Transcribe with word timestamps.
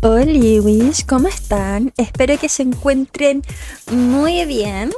Hola, 0.00 0.24
Lewis, 0.24 1.04
¿cómo 1.04 1.28
están? 1.28 1.92
Espero 1.98 2.38
que 2.38 2.48
se 2.48 2.62
encuentren 2.62 3.42
muy 3.90 4.46
bien. 4.46 4.90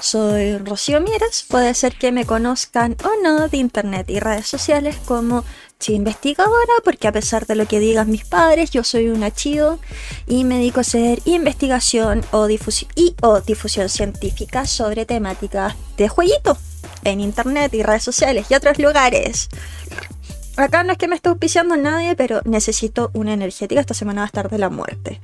Soy 0.00 0.58
Rocío 0.58 1.00
Mieres, 1.00 1.46
puede 1.48 1.74
ser 1.74 1.94
que 1.94 2.10
me 2.10 2.24
conozcan 2.24 2.96
o 3.04 3.22
no 3.22 3.46
de 3.46 3.58
internet 3.58 4.10
y 4.10 4.18
redes 4.18 4.48
sociales 4.48 4.96
como 5.06 5.44
Investigadora, 5.86 6.72
porque 6.84 7.08
a 7.08 7.12
pesar 7.12 7.46
de 7.46 7.54
lo 7.54 7.66
que 7.66 7.80
digan 7.80 8.10
mis 8.10 8.24
padres, 8.24 8.70
yo 8.70 8.84
soy 8.84 9.08
una 9.08 9.30
chido 9.30 9.78
y 10.26 10.44
me 10.44 10.56
dedico 10.56 10.80
a 10.80 10.82
hacer 10.82 11.22
investigación 11.24 12.22
o 12.30 12.46
y 12.50 13.14
o 13.22 13.40
difusión 13.40 13.88
científica 13.88 14.66
sobre 14.66 15.06
temáticas 15.06 15.76
de 15.96 16.08
jueguito 16.08 16.58
en 17.04 17.20
internet 17.20 17.72
y 17.72 17.82
redes 17.82 18.02
sociales 18.02 18.46
y 18.50 18.54
otros 18.54 18.78
lugares. 18.78 19.48
Acá 20.56 20.82
no 20.82 20.92
es 20.92 20.98
que 20.98 21.08
me 21.08 21.16
esté 21.16 21.30
auspiciando 21.30 21.76
nadie, 21.76 22.16
pero 22.16 22.42
necesito 22.44 23.10
una 23.14 23.32
energética. 23.32 23.80
Esta 23.80 23.94
semana 23.94 24.22
va 24.22 24.24
a 24.24 24.26
estar 24.26 24.50
de 24.50 24.58
la 24.58 24.68
muerte. 24.68 25.22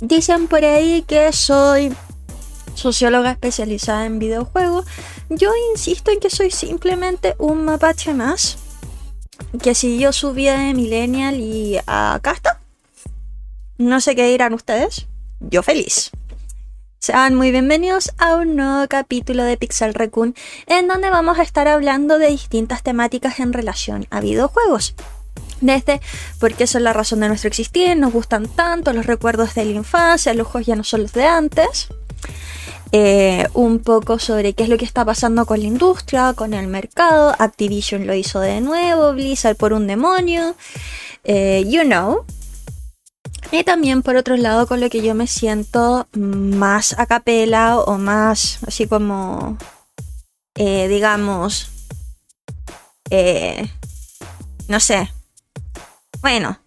Dicen 0.00 0.46
por 0.46 0.64
ahí 0.64 1.02
que 1.02 1.32
soy 1.32 1.94
socióloga 2.74 3.32
especializada 3.32 4.06
en 4.06 4.18
videojuegos. 4.18 4.86
Yo 5.30 5.52
insisto 5.72 6.10
en 6.10 6.20
que 6.20 6.30
soy 6.30 6.50
simplemente 6.50 7.34
un 7.38 7.64
mapache 7.64 8.12
más. 8.12 8.58
Que 9.62 9.74
siguió 9.74 10.12
su 10.12 10.32
vida 10.32 10.58
de 10.58 10.74
millennial 10.74 11.40
y 11.40 11.78
acá 11.86 12.32
está. 12.32 12.60
No 13.78 14.00
sé 14.00 14.14
qué 14.14 14.28
dirán 14.28 14.52
ustedes. 14.52 15.06
Yo 15.40 15.62
feliz. 15.62 16.10
Sean 17.00 17.34
muy 17.34 17.50
bienvenidos 17.50 18.12
a 18.18 18.36
un 18.36 18.56
nuevo 18.56 18.86
capítulo 18.88 19.44
de 19.44 19.56
Pixel 19.56 19.94
Raccoon 19.94 20.34
en 20.66 20.88
donde 20.88 21.10
vamos 21.10 21.38
a 21.38 21.42
estar 21.42 21.68
hablando 21.68 22.18
de 22.18 22.28
distintas 22.28 22.82
temáticas 22.82 23.40
en 23.40 23.52
relación 23.52 24.06
a 24.10 24.20
videojuegos. 24.20 24.94
Desde 25.60 26.00
por 26.38 26.54
qué 26.54 26.66
son 26.66 26.84
la 26.84 26.92
razón 26.92 27.20
de 27.20 27.28
nuestro 27.28 27.48
existir, 27.48 27.96
nos 27.96 28.12
gustan 28.12 28.46
tanto 28.46 28.92
los 28.92 29.06
recuerdos 29.06 29.54
de 29.54 29.64
la 29.64 29.72
infancia, 29.72 30.34
los 30.34 30.46
juegos 30.46 30.66
ya 30.66 30.76
no 30.76 30.84
son 30.84 31.02
los 31.02 31.12
de 31.12 31.26
antes. 31.26 31.88
Eh, 32.96 33.48
un 33.54 33.80
poco 33.80 34.20
sobre 34.20 34.52
qué 34.52 34.62
es 34.62 34.68
lo 34.68 34.78
que 34.78 34.84
está 34.84 35.04
pasando 35.04 35.46
con 35.46 35.58
la 35.58 35.66
industria, 35.66 36.32
con 36.32 36.54
el 36.54 36.68
mercado. 36.68 37.34
Activision 37.40 38.06
lo 38.06 38.14
hizo 38.14 38.38
de 38.38 38.60
nuevo, 38.60 39.12
Blizzard 39.14 39.56
por 39.56 39.72
un 39.72 39.88
demonio. 39.88 40.54
Eh, 41.24 41.64
you 41.66 41.82
know. 41.82 42.24
Y 43.50 43.64
también 43.64 44.04
por 44.04 44.14
otro 44.14 44.36
lado 44.36 44.68
con 44.68 44.80
lo 44.80 44.90
que 44.90 45.02
yo 45.02 45.16
me 45.16 45.26
siento 45.26 46.06
más 46.12 46.96
a 46.96 47.06
capela 47.06 47.80
o 47.80 47.98
más 47.98 48.60
así 48.64 48.86
como, 48.86 49.58
eh, 50.54 50.86
digamos, 50.86 51.70
no 54.68 54.78
sé, 54.78 55.10
bueno, 56.20 56.60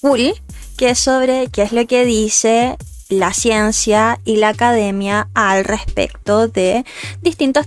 cool, 0.00 0.32
que 0.78 0.88
es 0.90 0.98
sobre 0.98 1.48
qué 1.48 1.64
es 1.64 1.72
lo 1.72 1.86
que 1.86 2.06
dice 2.06 2.78
la 3.08 3.32
ciencia 3.32 4.20
y 4.24 4.36
la 4.36 4.48
academia 4.48 5.28
al 5.34 5.64
respecto 5.64 6.48
de 6.48 6.84
distintas 7.22 7.66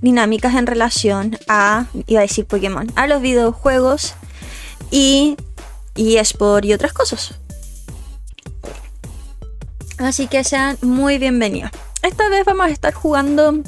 dinámicas 0.00 0.54
en 0.54 0.66
relación 0.66 1.38
a, 1.48 1.86
iba 2.06 2.20
a 2.20 2.22
decir 2.22 2.46
Pokémon, 2.46 2.90
a 2.94 3.06
los 3.06 3.22
videojuegos 3.22 4.14
y, 4.90 5.36
por 6.38 6.64
y 6.64 6.72
otras 6.72 6.92
cosas. 6.92 7.34
Así 9.98 10.28
que 10.28 10.44
sean 10.44 10.78
muy 10.82 11.18
bienvenidos. 11.18 11.70
Esta 12.02 12.28
vez 12.28 12.44
vamos 12.44 12.66
a 12.66 12.70
estar 12.70 12.94
jugando 12.94 13.62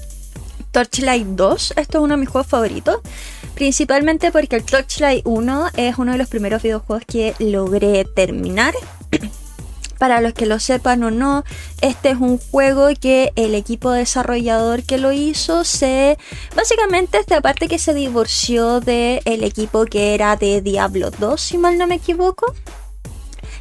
Torchlight 0.70 1.26
2. 1.26 1.74
Esto 1.76 1.98
es 1.98 2.04
uno 2.04 2.14
de 2.14 2.20
mis 2.20 2.28
juegos 2.28 2.46
favoritos. 2.46 3.00
Principalmente 3.54 4.30
porque 4.30 4.56
el 4.56 4.64
Torchlight 4.64 5.22
1 5.26 5.70
es 5.76 5.98
uno 5.98 6.12
de 6.12 6.18
los 6.18 6.28
primeros 6.28 6.62
videojuegos 6.62 7.04
que 7.04 7.34
logré 7.40 8.04
terminar. 8.04 8.74
Para 10.00 10.22
los 10.22 10.32
que 10.32 10.46
lo 10.46 10.58
sepan 10.58 11.04
o 11.04 11.10
no, 11.10 11.44
este 11.82 12.08
es 12.08 12.16
un 12.16 12.38
juego 12.38 12.88
que 12.98 13.34
el 13.36 13.54
equipo 13.54 13.90
desarrollador 13.90 14.82
que 14.82 14.96
lo 14.96 15.12
hizo 15.12 15.62
se. 15.62 16.16
Básicamente, 16.56 17.18
esta 17.18 17.42
parte 17.42 17.68
que 17.68 17.78
se 17.78 17.92
divorció 17.92 18.80
del 18.80 19.44
equipo 19.44 19.84
que 19.84 20.14
era 20.14 20.36
de 20.36 20.62
Diablo 20.62 21.10
2, 21.10 21.38
si 21.38 21.58
mal 21.58 21.76
no 21.76 21.86
me 21.86 21.96
equivoco. 21.96 22.54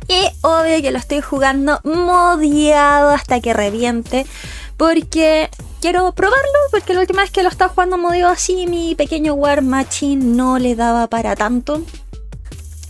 Y 0.07 0.29
obvio 0.39 0.81
que 0.81 0.91
lo 0.91 0.97
estoy 0.97 1.19
jugando 1.19 1.81
modiado 1.83 3.09
hasta 3.09 3.41
que 3.41 3.53
reviente. 3.53 4.25
Porque 4.77 5.49
quiero 5.81 6.13
probarlo. 6.13 6.59
Porque 6.71 6.93
la 6.93 7.01
última 7.01 7.23
vez 7.23 7.31
que 7.31 7.43
lo 7.43 7.49
estaba 7.49 7.73
jugando 7.73 7.97
modiado 7.97 8.31
así, 8.31 8.65
mi 8.65 8.95
pequeño 8.95 9.33
War 9.33 9.61
Machine 9.61 10.23
no 10.23 10.57
le 10.57 10.75
daba 10.75 11.07
para 11.07 11.35
tanto. 11.35 11.83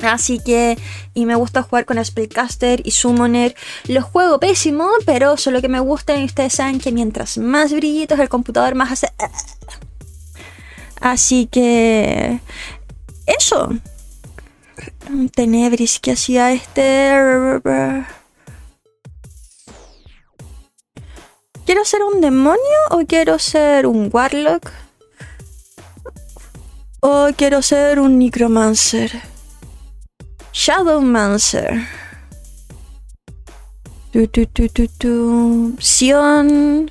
Así 0.01 0.39
que, 0.39 0.77
y 1.13 1.25
me 1.25 1.35
gusta 1.35 1.63
jugar 1.63 1.85
con 1.85 2.03
Spellcaster 2.03 2.81
y 2.85 2.91
Summoner. 2.91 3.55
Lo 3.85 4.01
juego 4.01 4.39
pésimo, 4.39 4.89
pero 5.05 5.37
solo 5.37 5.61
que 5.61 5.67
me 5.67 5.79
gusta 5.79 6.15
y 6.15 6.25
ustedes 6.25 6.53
saben 6.53 6.79
que 6.79 6.91
mientras 6.91 7.37
más 7.37 7.73
brillitos 7.73 8.19
el 8.19 8.29
computador, 8.29 8.75
más 8.75 8.91
hace. 8.91 9.09
Así 11.01 11.47
que. 11.47 12.39
Eso. 13.25 13.69
Tenebris 15.35 15.99
que 15.99 16.13
hacía 16.13 16.51
este. 16.51 17.11
¿Quiero 21.65 21.85
ser 21.85 22.01
un 22.03 22.21
demonio 22.21 22.79
o 22.91 23.05
quiero 23.05 23.37
ser 23.37 23.85
un 23.85 24.09
warlock? 24.11 24.71
¿O 27.01 27.27
quiero 27.37 27.61
ser 27.61 27.99
un 27.99 28.17
necromancer? 28.17 29.28
Shadowmancer. 30.51 31.87
Tu, 34.11 34.27
tu, 34.27 34.45
tu, 34.47 34.67
tu, 34.69 34.87
tu. 34.87 35.75
Sion. 35.79 36.89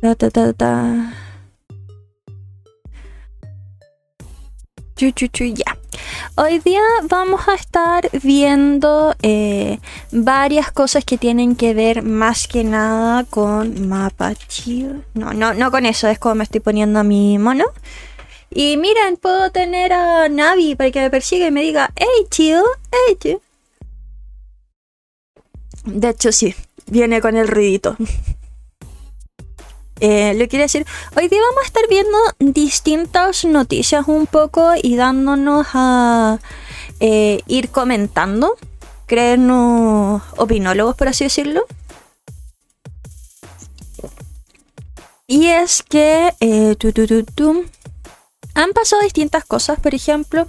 Ta, 0.00 0.14
ta, 0.14 0.30
ta, 0.30 0.52
ta. 0.52 1.12
Ya. 4.98 5.78
Hoy 6.34 6.58
día 6.58 6.80
vamos 7.08 7.46
a 7.46 7.54
estar 7.54 8.10
viendo 8.24 9.14
eh, 9.22 9.78
varias 10.10 10.72
cosas 10.72 11.04
que 11.04 11.16
tienen 11.16 11.54
que 11.54 11.72
ver 11.72 12.02
más 12.02 12.48
que 12.48 12.64
nada 12.64 13.22
con 13.22 13.88
mapa 13.88 14.34
chill. 14.34 15.04
No, 15.14 15.32
no, 15.32 15.54
no 15.54 15.70
con 15.70 15.86
eso, 15.86 16.08
es 16.08 16.18
como 16.18 16.36
me 16.36 16.44
estoy 16.44 16.58
poniendo 16.58 16.98
a 16.98 17.04
mi 17.04 17.38
mono. 17.38 17.66
Y 18.50 18.76
miren, 18.76 19.16
puedo 19.16 19.50
tener 19.50 19.92
a 19.92 20.28
Navi 20.28 20.74
para 20.74 20.90
que 20.90 21.00
me 21.00 21.10
persiga 21.10 21.46
y 21.46 21.50
me 21.50 21.62
diga, 21.62 21.92
hey 21.96 22.26
chill, 22.30 22.62
hey 22.90 23.16
chill. 23.20 23.40
De 25.84 26.10
hecho, 26.10 26.32
sí, 26.32 26.54
viene 26.86 27.20
con 27.20 27.36
el 27.36 27.48
ruidito. 27.48 27.96
Eh, 30.00 30.32
le 30.34 30.46
quiero 30.46 30.62
decir, 30.62 30.86
hoy 31.16 31.26
día 31.26 31.40
vamos 31.40 31.64
a 31.64 31.66
estar 31.66 31.82
viendo 31.88 32.16
distintas 32.38 33.44
noticias 33.44 34.06
un 34.06 34.28
poco 34.28 34.74
y 34.80 34.94
dándonos 34.94 35.66
a 35.74 36.38
eh, 37.00 37.40
ir 37.48 37.70
comentando, 37.70 38.56
creernos 39.06 40.22
opinólogos, 40.36 40.94
por 40.94 41.08
así 41.08 41.24
decirlo. 41.24 41.64
Y 45.26 45.48
es 45.48 45.82
que 45.82 46.32
eh, 46.38 46.76
han 48.58 48.72
pasado 48.72 49.02
distintas 49.02 49.44
cosas, 49.44 49.78
por 49.78 49.94
ejemplo, 49.94 50.46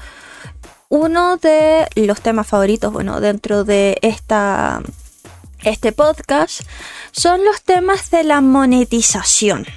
uno 0.89 1.37
de 1.37 1.87
los 1.95 2.21
temas 2.21 2.47
favoritos, 2.47 2.91
bueno, 2.91 3.21
dentro 3.21 3.63
de 3.63 3.99
esta 4.01 4.81
este 5.63 5.91
podcast 5.91 6.61
son 7.11 7.45
los 7.45 7.61
temas 7.61 8.09
de 8.09 8.23
la 8.23 8.41
monetización. 8.41 9.67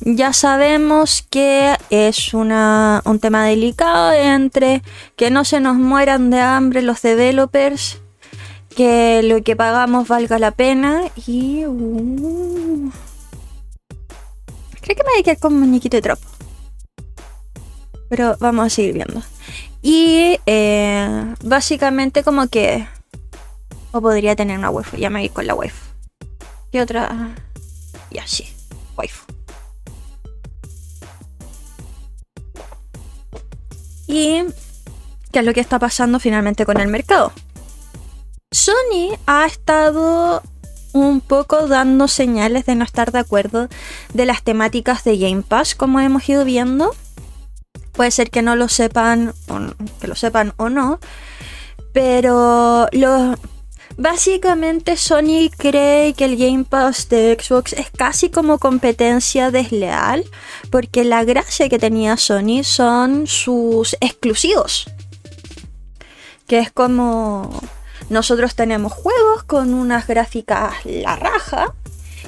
Ya 0.00 0.32
sabemos 0.32 1.26
que 1.28 1.76
es 1.90 2.32
un 2.34 3.18
tema 3.20 3.46
delicado 3.46 4.12
entre 4.12 4.82
que 5.16 5.30
no 5.30 5.44
se 5.44 5.58
nos 5.60 5.76
mueran 5.76 6.30
de 6.30 6.40
hambre 6.40 6.82
los 6.82 7.02
developers 7.02 7.98
que 8.76 9.22
lo 9.24 9.42
que 9.42 9.56
pagamos 9.56 10.06
valga 10.06 10.38
la 10.38 10.50
pena 10.50 11.04
y... 11.26 11.64
uh, 11.64 12.90
creo 14.80 14.96
que 14.96 15.02
me 15.04 15.10
voy 15.10 15.20
a 15.20 15.22
quedar 15.22 15.38
con 15.38 15.58
muñequito 15.58 15.96
de 15.96 16.02
trapo. 16.02 16.33
Pero 18.08 18.36
vamos 18.40 18.66
a 18.66 18.70
seguir 18.70 18.94
viendo. 18.94 19.22
Y 19.82 20.38
eh, 20.46 21.34
básicamente 21.42 22.22
como 22.22 22.48
que... 22.48 22.86
O 23.92 24.00
podría 24.00 24.34
tener 24.34 24.58
una 24.58 24.70
waifu. 24.70 24.96
Ya 24.96 25.10
me 25.10 25.20
voy 25.20 25.28
con 25.28 25.46
la 25.46 25.54
waifu. 25.54 25.84
¿Qué 26.72 26.82
otra? 26.82 27.34
Ya 28.10 28.26
sí. 28.26 28.46
Waifu. 28.96 29.24
Y... 34.06 34.42
¿Qué 35.32 35.40
es 35.40 35.44
lo 35.44 35.52
que 35.52 35.60
está 35.60 35.78
pasando 35.78 36.20
finalmente 36.20 36.64
con 36.64 36.80
el 36.80 36.88
mercado? 36.88 37.32
Sony 38.52 39.18
ha 39.26 39.46
estado 39.46 40.42
un 40.92 41.20
poco 41.20 41.66
dando 41.66 42.06
señales 42.06 42.66
de 42.66 42.76
no 42.76 42.84
estar 42.84 43.10
de 43.10 43.18
acuerdo 43.18 43.68
de 44.12 44.26
las 44.26 44.44
temáticas 44.44 45.02
de 45.02 45.18
Game 45.18 45.42
Pass, 45.42 45.74
como 45.74 45.98
hemos 45.98 46.28
ido 46.28 46.44
viendo. 46.44 46.94
Puede 47.94 48.10
ser 48.10 48.30
que 48.30 48.42
no 48.42 48.56
lo 48.56 48.68
sepan, 48.68 49.32
o 49.48 49.56
n- 49.56 49.72
que 50.00 50.08
lo 50.08 50.14
sepan 50.16 50.52
o 50.56 50.68
no, 50.68 50.98
pero 51.92 52.88
básicamente 53.96 54.96
Sony 54.96 55.48
cree 55.56 56.12
que 56.14 56.24
el 56.24 56.36
Game 56.36 56.64
Pass 56.64 57.08
de 57.08 57.38
Xbox 57.40 57.72
es 57.74 57.90
casi 57.90 58.30
como 58.30 58.58
competencia 58.58 59.52
desleal, 59.52 60.24
porque 60.70 61.04
la 61.04 61.22
gracia 61.24 61.68
que 61.68 61.78
tenía 61.78 62.16
Sony 62.16 62.64
son 62.64 63.28
sus 63.28 63.96
exclusivos, 64.00 64.86
que 66.48 66.58
es 66.58 66.72
como 66.72 67.60
nosotros 68.10 68.56
tenemos 68.56 68.92
juegos 68.92 69.44
con 69.44 69.72
unas 69.72 70.06
gráficas 70.08 70.74
la 70.84 71.14
raja 71.16 71.72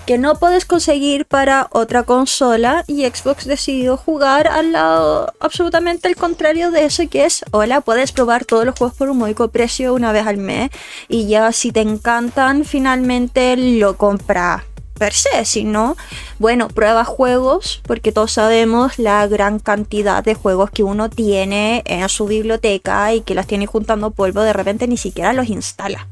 que 0.06 0.18
no 0.18 0.36
puedes 0.36 0.64
conseguir 0.64 1.26
para 1.26 1.68
otra 1.72 2.04
consola 2.04 2.84
y 2.86 3.04
Xbox 3.04 3.44
decidió 3.44 3.96
jugar 3.96 4.46
al 4.46 4.70
lado 4.70 5.34
absolutamente 5.40 6.06
el 6.06 6.14
contrario 6.14 6.70
de 6.70 6.84
eso 6.84 7.02
que 7.10 7.24
es, 7.24 7.44
hola, 7.50 7.80
puedes 7.80 8.12
probar 8.12 8.44
todos 8.44 8.64
los 8.64 8.78
juegos 8.78 8.96
por 8.96 9.10
un 9.10 9.18
módico 9.18 9.48
precio 9.48 9.94
una 9.94 10.12
vez 10.12 10.24
al 10.26 10.36
mes 10.36 10.70
y 11.08 11.26
ya 11.26 11.50
si 11.50 11.72
te 11.72 11.80
encantan 11.80 12.64
finalmente 12.64 13.56
lo 13.56 13.96
compras 13.96 14.62
per 14.96 15.12
se, 15.12 15.44
si 15.44 15.64
no, 15.64 15.96
bueno, 16.38 16.68
prueba 16.68 17.04
juegos 17.04 17.82
porque 17.84 18.12
todos 18.12 18.32
sabemos 18.32 18.98
la 19.00 19.26
gran 19.26 19.58
cantidad 19.58 20.24
de 20.24 20.34
juegos 20.34 20.70
que 20.70 20.84
uno 20.84 21.10
tiene 21.10 21.82
en 21.84 22.08
su 22.08 22.26
biblioteca 22.26 23.12
y 23.12 23.22
que 23.22 23.34
las 23.34 23.48
tiene 23.48 23.66
juntando 23.66 24.12
polvo, 24.12 24.40
de 24.42 24.52
repente 24.52 24.86
ni 24.86 24.96
siquiera 24.96 25.32
los 25.32 25.48
instala. 25.48 26.08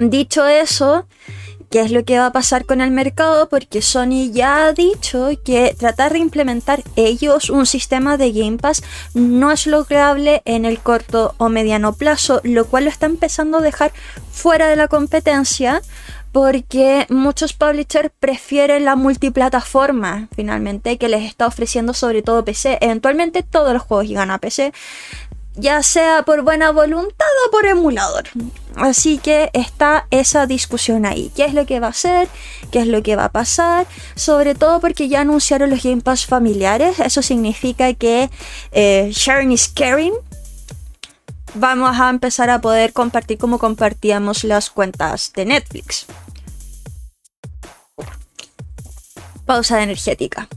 Dicho 0.00 0.46
eso, 0.46 1.06
¿qué 1.74 1.80
es 1.80 1.90
lo 1.90 2.04
que 2.04 2.20
va 2.20 2.26
a 2.26 2.32
pasar 2.32 2.66
con 2.66 2.80
el 2.80 2.92
mercado? 2.92 3.48
Porque 3.48 3.82
Sony 3.82 4.30
ya 4.30 4.66
ha 4.66 4.72
dicho 4.72 5.30
que 5.44 5.74
tratar 5.76 6.12
de 6.12 6.20
implementar 6.20 6.84
ellos 6.94 7.50
un 7.50 7.66
sistema 7.66 8.16
de 8.16 8.30
Game 8.30 8.58
Pass 8.58 8.84
no 9.12 9.50
es 9.50 9.66
lograble 9.66 10.40
en 10.44 10.66
el 10.66 10.78
corto 10.78 11.34
o 11.36 11.48
mediano 11.48 11.92
plazo, 11.92 12.40
lo 12.44 12.66
cual 12.66 12.84
lo 12.84 12.90
está 12.90 13.06
empezando 13.06 13.58
a 13.58 13.60
dejar 13.60 13.92
fuera 14.30 14.68
de 14.68 14.76
la 14.76 14.86
competencia 14.86 15.82
porque 16.30 17.06
muchos 17.08 17.54
publishers 17.54 18.10
prefieren 18.20 18.84
la 18.84 18.94
multiplataforma 18.94 20.28
finalmente 20.36 20.96
que 20.96 21.08
les 21.08 21.24
está 21.24 21.48
ofreciendo 21.48 21.92
sobre 21.92 22.22
todo 22.22 22.44
PC. 22.44 22.78
Eventualmente 22.82 23.42
todos 23.42 23.72
los 23.72 23.82
juegos 23.82 24.06
llegan 24.06 24.30
a 24.30 24.38
PC, 24.38 24.72
ya 25.56 25.82
sea 25.82 26.22
por 26.22 26.42
buena 26.42 26.70
voluntad 26.70 27.26
o 27.46 27.50
por 27.50 27.66
emulador. 27.66 28.24
Así 28.76 29.18
que 29.18 29.50
está 29.52 30.06
esa 30.10 30.46
discusión 30.46 31.06
ahí. 31.06 31.30
¿Qué 31.36 31.44
es 31.44 31.54
lo 31.54 31.64
que 31.64 31.80
va 31.80 31.88
a 31.88 31.90
hacer? 31.90 32.28
¿Qué 32.72 32.80
es 32.80 32.88
lo 32.88 33.02
que 33.02 33.16
va 33.16 33.26
a 33.26 33.32
pasar? 33.32 33.86
Sobre 34.16 34.54
todo 34.54 34.80
porque 34.80 35.08
ya 35.08 35.20
anunciaron 35.20 35.70
los 35.70 35.82
Game 35.82 36.02
Pass 36.02 36.26
familiares. 36.26 36.98
Eso 36.98 37.22
significa 37.22 37.92
que 37.94 38.30
eh, 38.72 39.10
sharing 39.12 39.52
is 39.52 39.68
caring. 39.68 40.14
Vamos 41.54 41.98
a 42.00 42.10
empezar 42.10 42.50
a 42.50 42.60
poder 42.60 42.92
compartir 42.92 43.38
como 43.38 43.58
compartíamos 43.58 44.42
las 44.42 44.70
cuentas 44.70 45.32
de 45.34 45.44
Netflix. 45.44 46.06
Pausa 49.46 49.82
energética. 49.82 50.48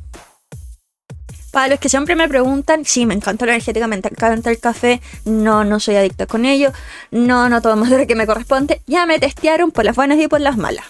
Para 1.57 1.69
los 1.69 1.80
que 1.80 1.89
siempre 1.89 2.15
me 2.15 2.30
preguntan, 2.30 2.86
sí, 2.86 3.07
me 3.07 3.15
encanta 3.15 3.48
la 3.48 3.54
energética, 3.54 3.88
me 3.88 3.95
encanta 3.95 4.51
el 4.51 4.59
café, 4.59 5.01
no, 5.25 5.63
no 5.63 5.80
soy 5.80 5.95
adicta 5.95 6.27
con 6.27 6.45
ello, 6.45 6.71
no, 7.09 7.50
no 7.50 7.63
tomo 7.63 7.86
de 7.86 7.98
lo 7.98 8.06
que 8.06 8.13
me 8.13 8.27
corresponde, 8.27 8.83
ya 8.86 9.07
me 9.07 9.18
testearon 9.18 9.71
por 9.71 9.83
las 9.83 9.95
buenas 9.95 10.19
y 10.19 10.27
por 10.27 10.39
las 10.39 10.56
malas. 10.56 10.86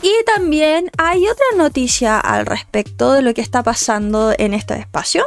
Y 0.00 0.12
también 0.24 0.92
hay 0.96 1.26
otra 1.26 1.44
noticia 1.56 2.20
al 2.20 2.46
respecto 2.46 3.12
de 3.12 3.22
lo 3.22 3.34
que 3.34 3.40
está 3.40 3.64
pasando 3.64 4.32
en 4.38 4.54
este 4.54 4.78
espacio. 4.78 5.26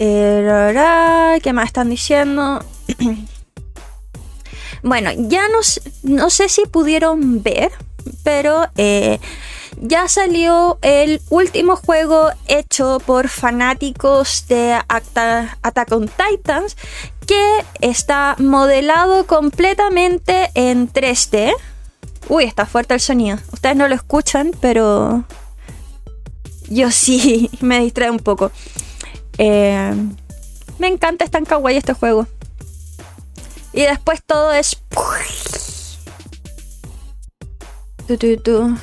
Eh, 0.00 1.40
¿Qué 1.40 1.52
más 1.52 1.66
están 1.66 1.88
diciendo? 1.88 2.64
bueno, 4.82 5.12
ya 5.28 5.42
no 6.02 6.30
sé 6.30 6.48
si 6.48 6.62
pudieron 6.62 7.44
ver, 7.44 7.70
pero 8.24 8.66
eh, 8.76 9.20
ya 9.76 10.08
salió 10.08 10.78
el 10.82 11.20
último 11.30 11.76
juego 11.76 12.30
hecho 12.46 13.00
por 13.04 13.28
fanáticos 13.28 14.46
de 14.48 14.74
Acta- 14.88 15.58
Attack 15.62 15.92
on 15.92 16.08
Titans 16.08 16.76
que 17.26 17.64
está 17.80 18.36
modelado 18.38 19.26
completamente 19.26 20.50
en 20.54 20.90
3D. 20.92 21.52
Uy, 22.28 22.44
está 22.44 22.66
fuerte 22.66 22.94
el 22.94 23.00
sonido. 23.00 23.38
Ustedes 23.52 23.76
no 23.76 23.86
lo 23.88 23.94
escuchan, 23.94 24.52
pero 24.60 25.24
yo 26.68 26.90
sí 26.90 27.50
me 27.60 27.80
distrae 27.80 28.10
un 28.10 28.18
poco. 28.18 28.50
Eh, 29.38 29.94
me 30.78 30.88
encanta, 30.88 31.24
es 31.24 31.30
tan 31.30 31.44
kawaii 31.44 31.76
este 31.76 31.92
juego. 31.92 32.26
Y 33.72 33.82
después 33.82 34.20
todo 34.26 34.52
es... 34.52 34.78
Tu, 38.06 38.16
tu, 38.16 38.36
tu. 38.38 38.76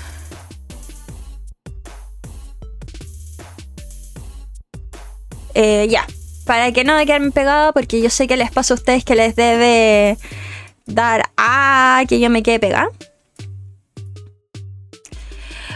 Eh, 5.56 5.88
ya, 5.90 6.06
para 6.46 6.72
que 6.72 6.84
no 6.84 6.96
me 6.96 7.06
queden 7.06 7.32
pegada, 7.32 7.72
porque 7.72 8.02
yo 8.02 8.10
sé 8.10 8.28
que 8.28 8.38
les 8.38 8.52
pasa 8.52 8.74
a 8.74 8.76
ustedes 8.76 9.04
que 9.04 9.16
les 9.16 9.36
debe 9.36 10.18
dar 10.86 11.32
a 11.38 12.04
que 12.08 12.20
yo 12.20 12.30
me 12.30 12.44
quede 12.44 12.60
pegada. 12.60 12.90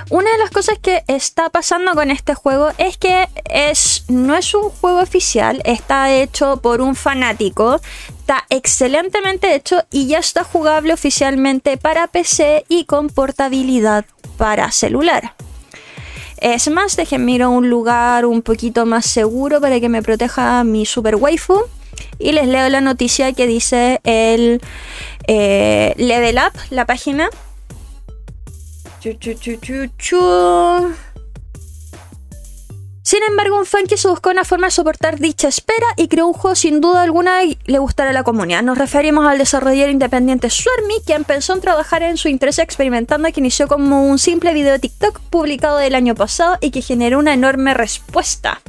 Una 0.09 0.31
de 0.31 0.37
las 0.39 0.49
cosas 0.49 0.79
que 0.79 1.03
está 1.07 1.49
pasando 1.49 1.93
con 1.93 2.09
este 2.09 2.33
juego 2.33 2.71
es 2.79 2.97
que 2.97 3.29
es, 3.45 4.05
no 4.07 4.35
es 4.35 4.53
un 4.55 4.69
juego 4.69 5.01
oficial, 5.01 5.61
está 5.65 6.11
hecho 6.11 6.57
por 6.57 6.81
un 6.81 6.95
fanático, 6.95 7.79
está 8.19 8.45
excelentemente 8.49 9.53
hecho 9.53 9.83
y 9.91 10.07
ya 10.07 10.17
está 10.17 10.43
jugable 10.43 10.93
oficialmente 10.93 11.77
para 11.77 12.07
PC 12.07 12.65
y 12.67 12.85
con 12.85 13.09
portabilidad 13.09 14.05
para 14.37 14.71
celular. 14.71 15.35
Es 16.41 16.69
más, 16.69 16.97
miro 17.19 17.49
un 17.49 17.69
lugar 17.69 18.25
un 18.25 18.41
poquito 18.41 18.85
más 18.85 19.05
seguro 19.05 19.59
para 19.59 19.79
que 19.79 19.89
me 19.89 20.01
proteja 20.01 20.63
mi 20.63 20.85
super 20.85 21.15
waifu. 21.15 21.65
Y 22.17 22.31
les 22.31 22.47
leo 22.47 22.69
la 22.69 22.81
noticia 22.81 23.33
que 23.33 23.47
dice 23.47 23.99
el 24.03 24.61
eh, 25.27 25.93
Level 25.97 26.37
Up, 26.37 26.57
la 26.69 26.85
página. 26.85 27.29
Chu, 28.99 29.13
chu. 29.97 30.93
Sin 33.09 33.23
embargo, 33.23 33.57
un 33.57 33.65
fan 33.65 33.87
que 33.87 33.97
se 33.97 34.07
buscó 34.07 34.29
una 34.29 34.45
forma 34.45 34.67
de 34.67 34.71
soportar 34.71 35.17
dicha 35.17 35.47
espera 35.47 35.87
y 35.97 36.09
creó 36.09 36.27
un 36.27 36.33
juego 36.33 36.53
sin 36.53 36.79
duda 36.79 37.01
alguna 37.01 37.43
y 37.43 37.57
le 37.65 37.79
gustará 37.79 38.11
a 38.11 38.13
la 38.13 38.21
comunidad. 38.21 38.61
Nos 38.61 38.77
referimos 38.77 39.25
al 39.25 39.39
desarrollador 39.39 39.89
independiente 39.89 40.51
Swarmy, 40.51 41.01
quien 41.03 41.23
pensó 41.23 41.53
en 41.53 41.61
trabajar 41.61 42.03
en 42.03 42.17
su 42.17 42.27
interés 42.27 42.59
experimentando 42.59 43.27
que 43.31 43.39
inició 43.39 43.67
como 43.67 44.07
un 44.07 44.19
simple 44.19 44.53
video 44.53 44.73
de 44.73 44.77
TikTok 44.77 45.21
publicado 45.31 45.77
del 45.77 45.95
año 45.95 46.13
pasado 46.13 46.59
y 46.61 46.69
que 46.69 46.83
generó 46.83 47.17
una 47.17 47.33
enorme 47.33 47.73
respuesta. 47.73 48.61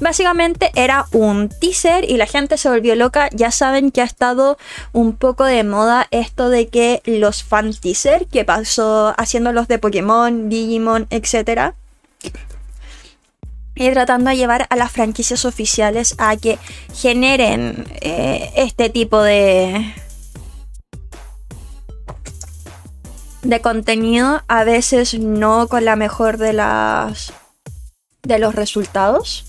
Básicamente 0.00 0.70
era 0.76 1.06
un 1.10 1.48
teaser 1.48 2.08
y 2.08 2.18
la 2.18 2.26
gente 2.26 2.58
se 2.58 2.68
volvió 2.68 2.94
loca. 2.94 3.30
Ya 3.32 3.50
saben 3.50 3.90
que 3.90 4.00
ha 4.00 4.04
estado 4.04 4.58
un 4.92 5.16
poco 5.16 5.44
de 5.44 5.64
moda 5.64 6.06
esto 6.12 6.50
de 6.50 6.68
que 6.68 7.02
los 7.04 7.42
fan 7.42 7.74
teaser 7.74 8.28
que 8.28 8.44
pasó 8.44 9.12
haciendo 9.18 9.52
los 9.52 9.66
de 9.66 9.80
Pokémon, 9.80 10.48
Digimon, 10.48 11.08
etc. 11.10 11.74
Y 13.82 13.90
tratando 13.90 14.30
de 14.30 14.36
llevar 14.36 14.68
a 14.70 14.76
las 14.76 14.92
franquicias 14.92 15.44
oficiales 15.44 16.14
a 16.18 16.36
que 16.36 16.56
generen 16.94 17.84
eh, 18.00 18.52
este 18.54 18.90
tipo 18.90 19.20
de, 19.20 19.92
de 23.42 23.60
contenido. 23.60 24.40
A 24.46 24.62
veces 24.62 25.18
no 25.18 25.66
con 25.66 25.84
la 25.84 25.96
mejor 25.96 26.38
de 26.38 26.52
las 26.52 27.32
de 28.22 28.38
los 28.38 28.54
resultados. 28.54 29.46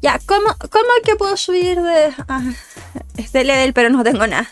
Ya, 0.00 0.20
¿cómo, 0.26 0.54
¿cómo 0.70 0.90
que 1.04 1.16
puedo 1.16 1.36
subir 1.36 1.82
de, 1.82 2.14
ah, 2.28 2.52
este 3.16 3.42
level 3.42 3.72
pero 3.72 3.90
no 3.90 4.04
tengo 4.04 4.28
nada? 4.28 4.48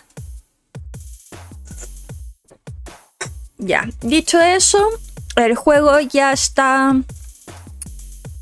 Ya, 3.64 3.88
dicho 4.00 4.40
eso, 4.40 4.90
el 5.36 5.54
juego 5.54 6.00
ya 6.00 6.32
está 6.32 6.96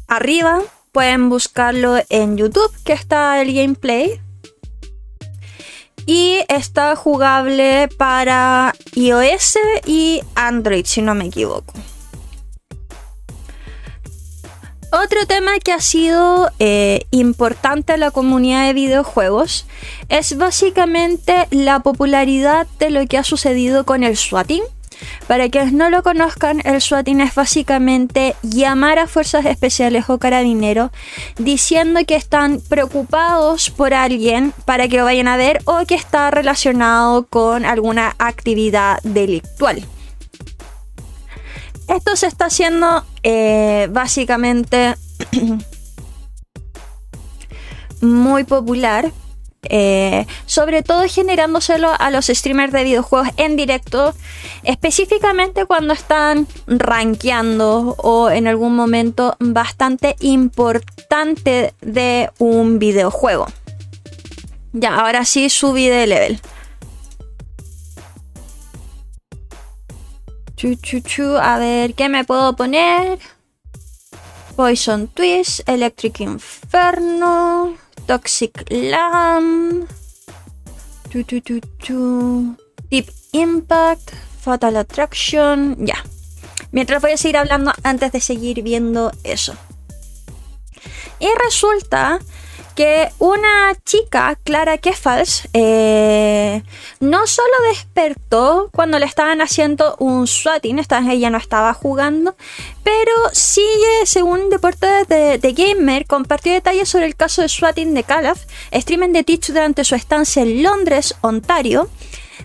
arriba. 0.09 0.63
Pueden 0.93 1.29
buscarlo 1.29 1.99
en 2.09 2.39
YouTube, 2.39 2.73
que 2.85 2.95
está 2.95 3.41
el 3.43 3.53
gameplay. 3.53 4.19
Y 6.07 6.39
está 6.49 6.97
jugable 6.97 7.89
para 7.99 8.75
iOS 8.95 9.59
y 9.87 10.23
Android, 10.35 10.87
si 10.87 11.03
no 11.03 11.15
me 11.15 11.27
equivoco. 11.27 11.75
Otro 14.91 15.27
tema 15.27 15.59
que 15.63 15.73
ha 15.73 15.81
sido 15.81 16.51
eh, 16.59 17.05
importante 17.11 17.93
en 17.93 18.01
la 18.01 18.11
comunidad 18.11 18.67
de 18.67 18.73
videojuegos 18.73 19.67
es 20.09 20.37
básicamente 20.39 21.47
la 21.51 21.81
popularidad 21.81 22.67
de 22.79 22.91
lo 22.91 23.07
que 23.07 23.19
ha 23.19 23.23
sucedido 23.23 23.85
con 23.85 24.03
el 24.03 24.17
swatting 24.17 24.65
para 25.27 25.49
quienes 25.49 25.73
no 25.73 25.91
lo 25.91 26.03
conozcan, 26.03 26.61
el 26.65 26.81
swatting 26.81 27.21
es 27.21 27.35
básicamente 27.35 28.35
llamar 28.43 28.99
a 28.99 29.07
fuerzas 29.07 29.47
especiales 29.47 30.09
o 30.09 30.19
carabineros 30.19 30.91
diciendo 31.39 32.01
que 32.07 32.17
están 32.17 32.61
preocupados 32.69 33.71
por 33.71 33.95
alguien 33.95 34.53
para 34.65 34.89
que 34.89 34.97
lo 34.97 35.05
vayan 35.05 35.29
a 35.29 35.37
ver 35.37 35.61
o 35.65 35.85
que 35.87 35.95
está 35.95 36.31
relacionado 36.31 37.27
con 37.27 37.65
alguna 37.65 38.15
actividad 38.19 38.99
delictual. 39.03 39.85
Esto 41.89 42.15
se 42.15 42.27
está 42.27 42.47
haciendo 42.47 43.05
eh, 43.23 43.89
básicamente 43.91 44.95
muy 48.01 48.45
popular 48.45 49.11
eh, 49.63 50.27
sobre 50.47 50.83
todo 50.83 51.03
generándoselo 51.09 51.91
a 51.99 52.11
los 52.11 52.27
streamers 52.27 52.73
de 52.73 52.85
videojuegos 52.85 53.29
en 53.37 53.57
directo, 53.57 54.15
específicamente 54.63 55.67
cuando 55.67 55.93
están 55.93 56.47
rankeando 56.67 57.95
o 57.99 58.31
en 58.31 58.47
algún 58.47 58.75
momento 58.75 59.37
bastante 59.39 60.17
importante 60.21 61.75
de 61.81 62.31
un 62.39 62.79
videojuego. 62.79 63.47
Ya, 64.73 65.01
ahora 65.01 65.25
sí 65.25 65.51
subí 65.51 65.89
de 65.89 66.07
level. 66.07 66.41
Chu, 70.57 70.77
chu. 71.01 71.37
A 71.41 71.59
ver, 71.59 71.95
¿qué 71.95 72.09
me 72.11 72.25
puedo 72.25 72.55
poner? 72.55 73.19
Poison 74.57 75.09
Twist, 75.09 75.67
Electric 75.67 76.21
Inferno. 76.21 77.79
Toxic 78.07 78.65
Lamb. 78.71 79.87
Deep 82.91 83.11
Impact. 83.33 84.13
Fatal 84.41 84.77
Attraction. 84.77 85.77
Ya. 85.85 86.05
Mientras 86.73 87.03
voy 87.03 87.13
a 87.13 87.17
seguir 87.17 87.37
hablando 87.37 87.73
antes 87.83 88.13
de 88.13 88.21
seguir 88.21 88.63
viendo 88.63 89.13
eso. 89.25 89.55
Y 91.19 91.29
resulta 91.45 92.21
que 92.81 93.11
una 93.19 93.75
chica, 93.85 94.39
Clara 94.43 94.79
Kefals, 94.79 95.47
eh, 95.53 96.63
no 96.99 97.27
solo 97.27 97.53
despertó 97.69 98.71
cuando 98.73 98.99
le 98.99 99.05
estaban 99.05 99.43
haciendo 99.43 99.97
un 99.99 100.27
swatting, 100.27 100.79
esta 100.79 101.01
vez 101.01 101.11
ella 101.11 101.29
no 101.29 101.37
estaba 101.37 101.75
jugando, 101.75 102.35
pero 102.83 103.13
sigue, 103.35 104.07
según 104.07 104.49
Deportes 104.49 105.07
de, 105.09 105.53
Gamer, 105.55 106.07
compartió 106.07 106.55
detalles 106.55 106.89
sobre 106.89 107.05
el 107.05 107.17
caso 107.17 107.43
de 107.43 107.51
swatting 107.51 107.93
de 107.93 108.03
Calaf, 108.03 108.47
streaming 108.71 109.13
de 109.13 109.25
Teach 109.25 109.49
durante 109.49 109.85
su 109.85 109.95
estancia 109.95 110.43
en 110.43 110.63
Londres, 110.63 111.15
Ontario, 111.21 111.91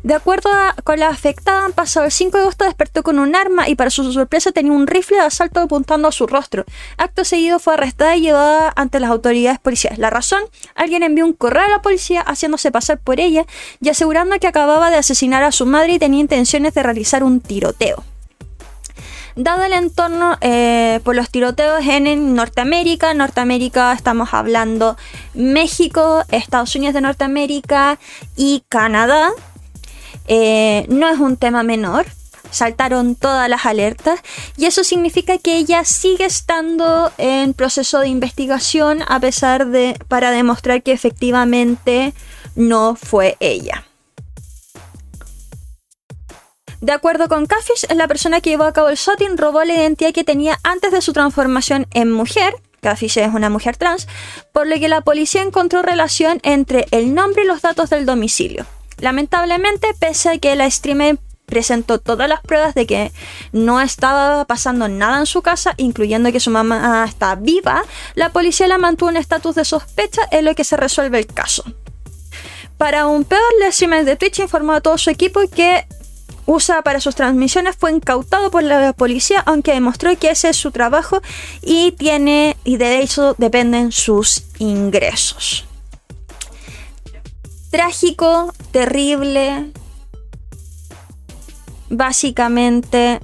de 0.05 0.13
acuerdo 0.13 0.51
con 0.83 0.99
la 0.99 1.09
afectada, 1.09 1.67
pasado 1.69 2.05
el 2.05 2.11
5 2.11 2.37
de 2.37 2.43
agosto 2.43 2.63
despertó 2.63 3.01
con 3.01 3.17
un 3.17 3.35
arma 3.35 3.67
y 3.67 3.73
para 3.73 3.89
su 3.89 4.13
sorpresa 4.13 4.51
tenía 4.51 4.71
un 4.71 4.85
rifle 4.85 5.17
de 5.17 5.23
asalto 5.23 5.61
apuntando 5.61 6.07
a 6.07 6.11
su 6.11 6.27
rostro. 6.27 6.63
Acto 6.97 7.23
seguido 7.23 7.57
fue 7.57 7.73
arrestada 7.73 8.15
y 8.15 8.21
llevada 8.21 8.71
ante 8.75 8.99
las 8.99 9.09
autoridades 9.09 9.57
policiales. 9.57 9.97
La 9.97 10.11
razón, 10.11 10.43
alguien 10.75 11.01
envió 11.01 11.25
un 11.25 11.33
correo 11.33 11.63
a 11.63 11.69
la 11.69 11.81
policía 11.81 12.21
haciéndose 12.21 12.71
pasar 12.71 12.99
por 12.99 13.19
ella 13.19 13.47
y 13.81 13.89
asegurando 13.89 14.37
que 14.37 14.45
acababa 14.45 14.91
de 14.91 14.97
asesinar 14.97 15.41
a 15.41 15.51
su 15.51 15.65
madre 15.65 15.93
y 15.93 15.99
tenía 15.99 16.19
intenciones 16.19 16.75
de 16.75 16.83
realizar 16.83 17.23
un 17.23 17.41
tiroteo. 17.41 18.03
Dado 19.35 19.63
el 19.63 19.73
entorno 19.73 20.37
eh, 20.41 20.99
por 21.03 21.15
los 21.15 21.31
tiroteos 21.31 21.83
en 21.83 22.35
Norteamérica, 22.35 23.11
Norteamérica 23.15 23.91
estamos 23.93 24.35
hablando 24.35 24.97
México, 25.33 26.23
Estados 26.29 26.75
Unidos 26.75 26.93
de 26.93 27.01
Norteamérica 27.01 27.97
y 28.37 28.63
Canadá, 28.69 29.31
eh, 30.27 30.85
no 30.89 31.09
es 31.09 31.19
un 31.19 31.37
tema 31.37 31.63
menor. 31.63 32.05
Saltaron 32.51 33.15
todas 33.15 33.49
las 33.49 33.65
alertas 33.65 34.19
y 34.55 34.65
eso 34.65 34.83
significa 34.83 35.37
que 35.37 35.57
ella 35.57 35.83
sigue 35.83 36.25
estando 36.25 37.11
en 37.17 37.53
proceso 37.53 37.99
de 37.99 38.07
investigación 38.07 38.99
a 39.07 39.19
pesar 39.19 39.67
de 39.67 39.99
para 40.07 40.31
demostrar 40.31 40.81
que 40.81 40.93
efectivamente 40.93 42.13
no 42.55 42.95
fue 42.95 43.35
ella. 43.39 43.85
De 46.81 46.91
acuerdo 46.91 47.27
con 47.27 47.45
Cafish, 47.47 47.87
la 47.95 48.07
persona 48.07 48.41
que 48.41 48.51
llevó 48.51 48.65
a 48.65 48.73
cabo 48.73 48.89
el 48.89 48.95
shooting 48.95 49.37
robó 49.37 49.63
la 49.63 49.73
identidad 49.73 50.13
que 50.13 50.23
tenía 50.23 50.59
antes 50.63 50.91
de 50.91 51.01
su 51.01 51.13
transformación 51.13 51.87
en 51.93 52.11
mujer. 52.11 52.53
Cafish 52.79 53.17
es 53.17 53.33
una 53.33 53.49
mujer 53.49 53.75
trans, 53.75 54.07
por 54.53 54.67
lo 54.67 54.75
que 54.79 54.87
la 54.87 55.01
policía 55.01 55.41
encontró 55.41 55.81
relación 55.81 56.39
entre 56.43 56.85
el 56.91 57.15
nombre 57.15 57.43
y 57.43 57.47
los 57.47 57.63
datos 57.63 57.89
del 57.89 58.05
domicilio. 58.05 58.67
Lamentablemente, 58.97 59.87
pese 59.99 60.29
a 60.29 60.37
que 60.37 60.55
la 60.55 60.69
streamer 60.69 61.19
presentó 61.45 61.99
todas 61.99 62.27
las 62.27 62.41
pruebas 62.41 62.75
de 62.75 62.85
que 62.85 63.11
no 63.51 63.79
estaba 63.81 64.45
pasando 64.45 64.87
nada 64.87 65.19
en 65.19 65.25
su 65.25 65.41
casa, 65.41 65.73
incluyendo 65.77 66.31
que 66.31 66.39
su 66.39 66.49
mamá 66.49 67.05
está 67.07 67.35
viva, 67.35 67.83
la 68.15 68.31
policía 68.31 68.67
la 68.67 68.77
mantuvo 68.77 69.09
en 69.09 69.17
estatus 69.17 69.55
de 69.55 69.65
sospecha 69.65 70.21
en 70.31 70.45
lo 70.45 70.55
que 70.55 70.63
se 70.63 70.77
resuelve 70.77 71.19
el 71.19 71.27
caso. 71.27 71.63
Para 72.77 73.07
un 73.07 73.23
peor, 73.23 73.41
la 73.59 73.71
streamer 73.71 74.05
de 74.05 74.17
Twitch 74.17 74.39
informó 74.39 74.73
a 74.73 74.81
todo 74.81 74.97
su 74.97 75.09
equipo 75.09 75.39
que 75.49 75.87
usa 76.45 76.81
para 76.81 76.99
sus 76.99 77.15
transmisiones 77.15 77.75
fue 77.77 77.91
incautado 77.91 78.51
por 78.51 78.63
la 78.63 78.93
policía, 78.93 79.41
aunque 79.45 79.73
demostró 79.73 80.15
que 80.17 80.29
ese 80.29 80.49
es 80.49 80.57
su 80.57 80.71
trabajo 80.71 81.21
y 81.61 81.93
tiene 81.93 82.57
y 82.63 82.77
de 82.77 83.01
eso 83.01 83.35
dependen 83.37 83.91
sus 83.91 84.43
ingresos 84.59 85.65
trágico, 87.75 88.53
terrible. 88.71 89.73
Básicamente. 91.89 93.19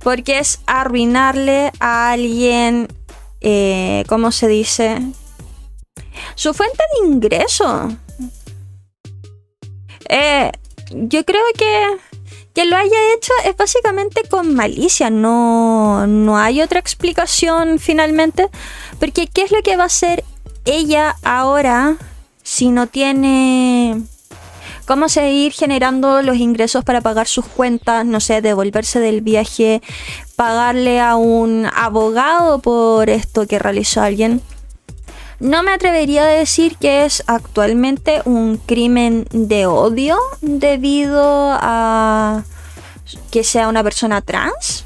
Porque 0.00 0.38
es 0.38 0.60
arruinarle 0.66 1.72
a 1.80 2.10
alguien. 2.10 2.88
Eh, 3.40 4.04
¿Cómo 4.06 4.32
se 4.32 4.48
dice? 4.48 5.00
Su 6.34 6.52
fuente 6.52 6.82
de 6.92 7.08
ingreso. 7.08 7.96
Eh, 10.10 10.52
yo 10.90 11.24
creo 11.24 11.44
que 11.56 11.96
que 12.56 12.64
lo 12.64 12.74
haya 12.74 12.96
hecho 13.14 13.34
es 13.44 13.54
básicamente 13.54 14.22
con 14.30 14.54
malicia, 14.54 15.10
no, 15.10 16.06
no 16.06 16.38
hay 16.38 16.62
otra 16.62 16.80
explicación 16.80 17.78
finalmente, 17.78 18.48
porque 18.98 19.26
¿qué 19.26 19.42
es 19.42 19.52
lo 19.52 19.60
que 19.60 19.76
va 19.76 19.82
a 19.82 19.88
hacer 19.88 20.24
ella 20.64 21.16
ahora 21.22 21.98
si 22.42 22.70
no 22.70 22.86
tiene 22.86 24.00
cómo 24.86 25.10
seguir 25.10 25.52
generando 25.52 26.22
los 26.22 26.38
ingresos 26.38 26.82
para 26.82 27.02
pagar 27.02 27.26
sus 27.26 27.44
cuentas, 27.44 28.06
no 28.06 28.20
sé, 28.20 28.40
devolverse 28.40 29.00
del 29.00 29.20
viaje, 29.20 29.82
pagarle 30.34 30.98
a 30.98 31.16
un 31.16 31.68
abogado 31.74 32.60
por 32.60 33.10
esto 33.10 33.46
que 33.46 33.58
realizó 33.58 34.00
alguien? 34.00 34.40
No 35.38 35.62
me 35.62 35.72
atrevería 35.72 36.24
a 36.24 36.28
decir 36.28 36.76
que 36.76 37.04
es 37.04 37.22
actualmente 37.26 38.22
un 38.24 38.56
crimen 38.56 39.26
de 39.32 39.66
odio 39.66 40.18
debido 40.40 41.22
a 41.60 42.42
que 43.30 43.44
sea 43.44 43.68
una 43.68 43.82
persona 43.82 44.22
trans, 44.22 44.84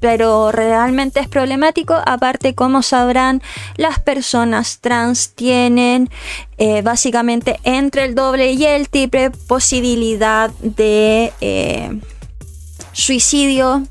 pero 0.00 0.52
realmente 0.52 1.20
es 1.20 1.28
problemático. 1.28 1.94
Aparte, 2.06 2.54
como 2.54 2.82
sabrán, 2.82 3.42
las 3.76 4.00
personas 4.00 4.78
trans 4.80 5.30
tienen 5.34 6.08
eh, 6.56 6.80
básicamente 6.80 7.60
entre 7.64 8.04
el 8.06 8.14
doble 8.14 8.52
y 8.52 8.64
el 8.64 8.88
triple 8.88 9.30
posibilidad 9.30 10.50
de 10.60 11.32
eh, 11.42 12.00
suicidio 12.92 13.86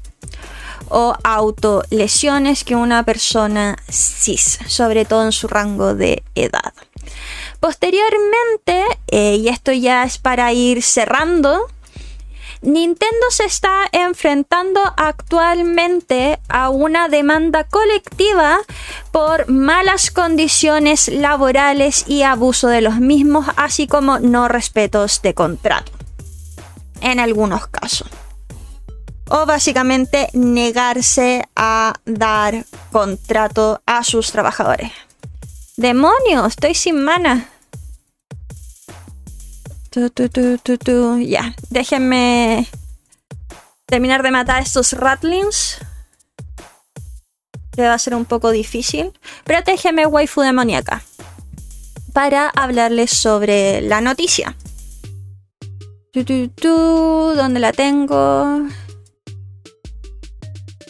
o 0.89 1.15
autolesiones 1.24 2.63
que 2.63 2.75
una 2.75 3.03
persona 3.03 3.77
cis, 3.89 4.60
sobre 4.67 5.05
todo 5.05 5.25
en 5.25 5.31
su 5.31 5.48
rango 5.48 5.96
de 5.96 6.24
edad. 6.36 6.74
Posteriormente, 7.60 8.84
eh, 9.08 9.36
y 9.36 9.50
esto 9.50 9.72
ya 9.72 10.03
es 10.03 10.17
para 10.17 10.53
ir 10.53 10.81
cerrando, 10.81 11.67
Nintendo 12.62 13.25
se 13.29 13.46
está 13.46 13.88
enfrentando 13.93 14.81
actualmente 14.98 16.39
a 16.50 16.69
una 16.69 17.08
demanda 17.08 17.63
colectiva 17.63 18.60
por 19.12 19.50
malas 19.50 20.12
condiciones 20.12 21.08
laborales 21.08 22.03
y 22.05 22.24
abuso 22.24 22.67
de 22.67 22.81
los 22.81 22.98
mismos, 22.98 23.46
así 23.55 23.88
como 23.88 24.19
no 24.19 24.50
respetos 24.50 25.22
de 25.22 25.34
contrato. 25.34 25.93
En 27.00 27.22
algunos 27.22 27.67
casos. 27.67 28.10
O 29.29 29.45
básicamente 29.45 30.29
negarse 30.33 31.48
a 31.55 31.93
dar 32.05 32.65
contrato 32.91 33.81
a 33.86 34.03
sus 34.03 34.31
trabajadores. 34.31 34.91
¡Demonios! 35.77 36.48
Estoy 36.48 36.74
sin 36.74 37.03
mana. 37.03 37.48
Ya, 41.19 41.55
déjenme 41.69 42.67
terminar 43.86 44.24
de 44.24 44.31
matar 44.31 44.57
a 44.57 44.62
estos 44.62 44.93
ratlings. 44.93 45.77
Que 47.71 47.83
va 47.83 47.93
a 47.93 48.00
ser 48.00 48.15
un 48.15 48.25
poco 48.25 48.51
difícil. 48.51 49.13
Pero 49.45 49.62
déjenme 49.65 50.05
waifu 50.05 50.41
demoníaca. 50.41 51.03
Para 52.13 52.50
hablarles 52.50 53.12
sobre 53.12 53.81
la 53.81 54.01
noticia. 54.01 54.55
¿Dónde 56.13 57.59
la 57.59 57.71
tengo? 57.71 58.67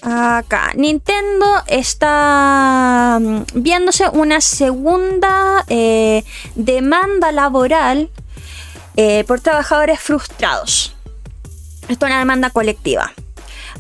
Acá. 0.02 0.72
Nintendo 0.76 1.46
está 1.68 3.20
mm, 3.22 3.44
viéndose 3.56 4.10
una 4.10 4.42
segunda 4.42 5.66
eh, 5.68 6.24
demanda 6.56 7.32
laboral 7.32 8.10
eh, 8.96 9.24
por 9.28 9.42
trabajadores 9.42 10.00
frustrados. 10.00 10.96
Esto 11.88 12.06
es 12.06 12.12
una 12.12 12.20
demanda 12.20 12.50
colectiva. 12.50 13.12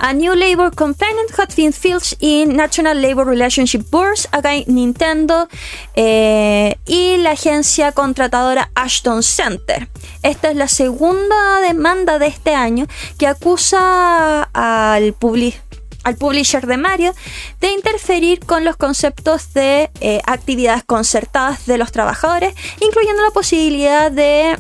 A 0.01 0.13
new 0.13 0.33
labor 0.33 0.73
complaint 0.73 1.29
has 1.38 1.55
been 1.55 1.73
in 2.21 2.55
National 2.55 3.01
Labor 3.01 3.27
Relationship 3.27 3.83
Boards, 3.91 4.29
acá 4.31 4.55
en 4.55 4.63
Nintendo, 4.67 5.49
eh, 5.93 6.77
y 6.85 7.17
la 7.17 7.31
agencia 7.31 7.91
contratadora 7.91 8.71
Ashton 8.75 9.23
Center. 9.23 9.89
Esta 10.23 10.51
es 10.51 10.55
la 10.55 10.69
segunda 10.69 11.59
demanda 11.61 12.17
de 12.17 12.27
este 12.27 12.55
año 12.55 12.88
que 13.17 13.27
acusa 13.27 14.43
al 14.53 15.11
public 15.13 15.61
al 16.03 16.15
publisher 16.15 16.65
de 16.65 16.77
Mario 16.77 17.13
de 17.59 17.71
interferir 17.71 18.39
con 18.39 18.65
los 18.65 18.77
conceptos 18.77 19.53
de 19.53 19.89
eh, 20.01 20.21
actividades 20.25 20.83
concertadas 20.83 21.65
de 21.65 21.77
los 21.77 21.91
trabajadores, 21.91 22.53
incluyendo 22.81 23.21
la 23.23 23.31
posibilidad 23.31 24.11
de 24.11 24.57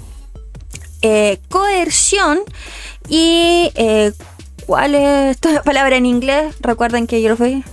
eh, 1.01 1.39
coerción 1.49 2.39
y 3.07 3.71
eh, 3.75 4.11
¿cuál 4.65 4.95
es 4.95 5.31
esta 5.31 5.63
palabra 5.63 5.97
en 5.97 6.05
inglés? 6.05 6.55
Recuerden 6.59 7.07
que 7.07 7.21
yo 7.21 7.29
lo 7.29 7.37
fui. 7.37 7.63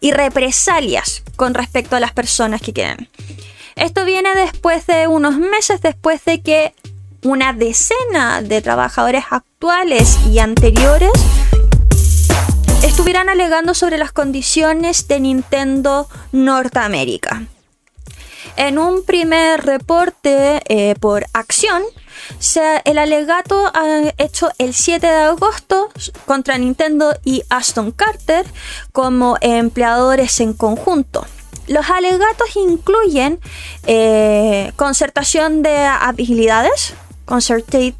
Y 0.00 0.12
represalias 0.12 1.22
con 1.36 1.54
respecto 1.54 1.96
a 1.96 2.00
las 2.00 2.12
personas 2.12 2.60
que 2.60 2.72
quieren. 2.72 3.08
Esto 3.74 4.04
viene 4.04 4.34
después 4.34 4.86
de 4.86 5.08
unos 5.08 5.38
meses 5.38 5.80
después 5.80 6.24
de 6.24 6.40
que 6.40 6.74
una 7.22 7.52
decena 7.52 8.42
de 8.42 8.60
trabajadores 8.60 9.24
actuales 9.30 10.18
y 10.30 10.38
anteriores 10.38 11.10
estuvieran 12.98 13.28
alegando 13.28 13.74
sobre 13.74 13.96
las 13.96 14.10
condiciones 14.10 15.06
de 15.06 15.20
Nintendo 15.20 16.08
Norteamérica. 16.32 17.44
En 18.56 18.76
un 18.76 19.04
primer 19.04 19.64
reporte 19.64 20.60
eh, 20.66 20.96
por 20.98 21.24
acción, 21.32 21.84
el 22.84 22.98
alegato 22.98 23.70
ha 23.72 24.12
hecho 24.18 24.50
el 24.58 24.74
7 24.74 25.06
de 25.06 25.12
agosto 25.12 25.90
contra 26.26 26.58
Nintendo 26.58 27.14
y 27.24 27.44
Aston 27.50 27.92
Carter 27.92 28.44
como 28.90 29.36
empleadores 29.42 30.40
en 30.40 30.52
conjunto. 30.52 31.24
Los 31.68 31.88
alegatos 31.90 32.56
incluyen 32.56 33.38
eh, 33.86 34.72
concertación 34.74 35.62
de 35.62 35.84
habilidades, 35.84 36.94
concertate, 37.26 37.94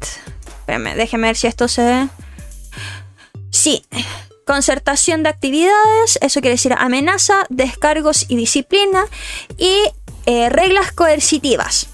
déjeme 0.67 1.27
ver 1.27 1.37
si 1.37 1.47
esto 1.47 1.69
se... 1.69 2.09
Sí, 3.49 3.85
concertación 4.49 5.21
de 5.21 5.29
actividades, 5.29 6.17
eso 6.21 6.41
quiere 6.41 6.55
decir 6.55 6.73
amenaza, 6.75 7.45
descargos 7.49 8.25
y 8.29 8.35
disciplina, 8.35 9.05
y 9.59 9.75
eh, 10.25 10.49
reglas 10.49 10.91
coercitivas. 10.91 11.87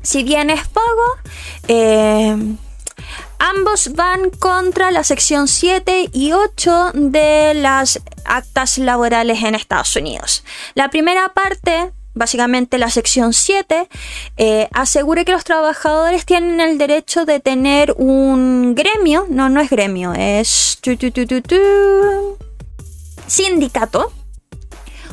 Si 0.00 0.22
bien 0.22 0.48
es 0.48 0.68
pago, 0.68 1.18
eh, 1.66 2.36
ambos 3.40 3.94
van 3.94 4.30
contra 4.30 4.92
la 4.92 5.02
sección 5.02 5.48
7 5.48 6.10
y 6.12 6.30
8 6.30 6.92
de 6.94 7.54
las 7.54 8.00
actas 8.26 8.78
laborales 8.78 9.42
en 9.42 9.56
Estados 9.56 9.96
Unidos. 9.96 10.44
La 10.74 10.88
primera 10.88 11.30
parte 11.30 11.90
básicamente 12.14 12.78
la 12.78 12.90
sección 12.90 13.32
7, 13.32 13.88
eh, 14.36 14.68
asegura 14.72 15.24
que 15.24 15.32
los 15.32 15.44
trabajadores 15.44 16.24
tienen 16.26 16.60
el 16.60 16.78
derecho 16.78 17.24
de 17.24 17.40
tener 17.40 17.94
un 17.96 18.74
gremio, 18.74 19.26
no, 19.28 19.48
no 19.48 19.60
es 19.60 19.70
gremio, 19.70 20.12
es 20.12 20.78
sindicato. 23.26 24.12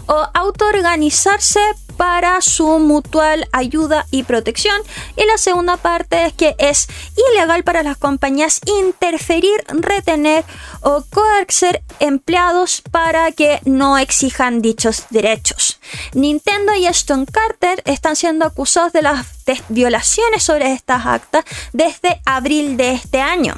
O 0.07 0.27
autoorganizarse 0.33 1.59
para 1.99 2.39
su 2.39 2.79
mutual 2.79 3.49
ayuda 3.51 4.05
y 4.09 4.23
protección. 4.23 4.81
Y 5.17 5.25
la 5.25 5.37
segunda 5.37 5.75
parte 5.75 6.27
es 6.27 6.31
que 6.31 6.55
es 6.57 6.87
ilegal 7.33 7.65
para 7.65 7.83
las 7.83 7.97
compañías 7.97 8.61
interferir, 8.65 9.65
retener 9.67 10.45
o 10.79 11.03
coercer 11.11 11.83
empleados 11.99 12.81
para 12.89 13.33
que 13.33 13.59
no 13.65 13.97
exijan 13.97 14.61
dichos 14.61 15.07
derechos. 15.09 15.81
Nintendo 16.13 16.73
y 16.73 16.85
Aston 16.85 17.25
Carter 17.25 17.83
están 17.83 18.15
siendo 18.15 18.45
acusados 18.45 18.93
de 18.93 19.01
las 19.01 19.27
violaciones 19.67 20.41
sobre 20.41 20.71
estas 20.71 21.05
actas 21.05 21.43
desde 21.73 22.21
abril 22.25 22.77
de 22.77 22.93
este 22.93 23.19
año. 23.19 23.55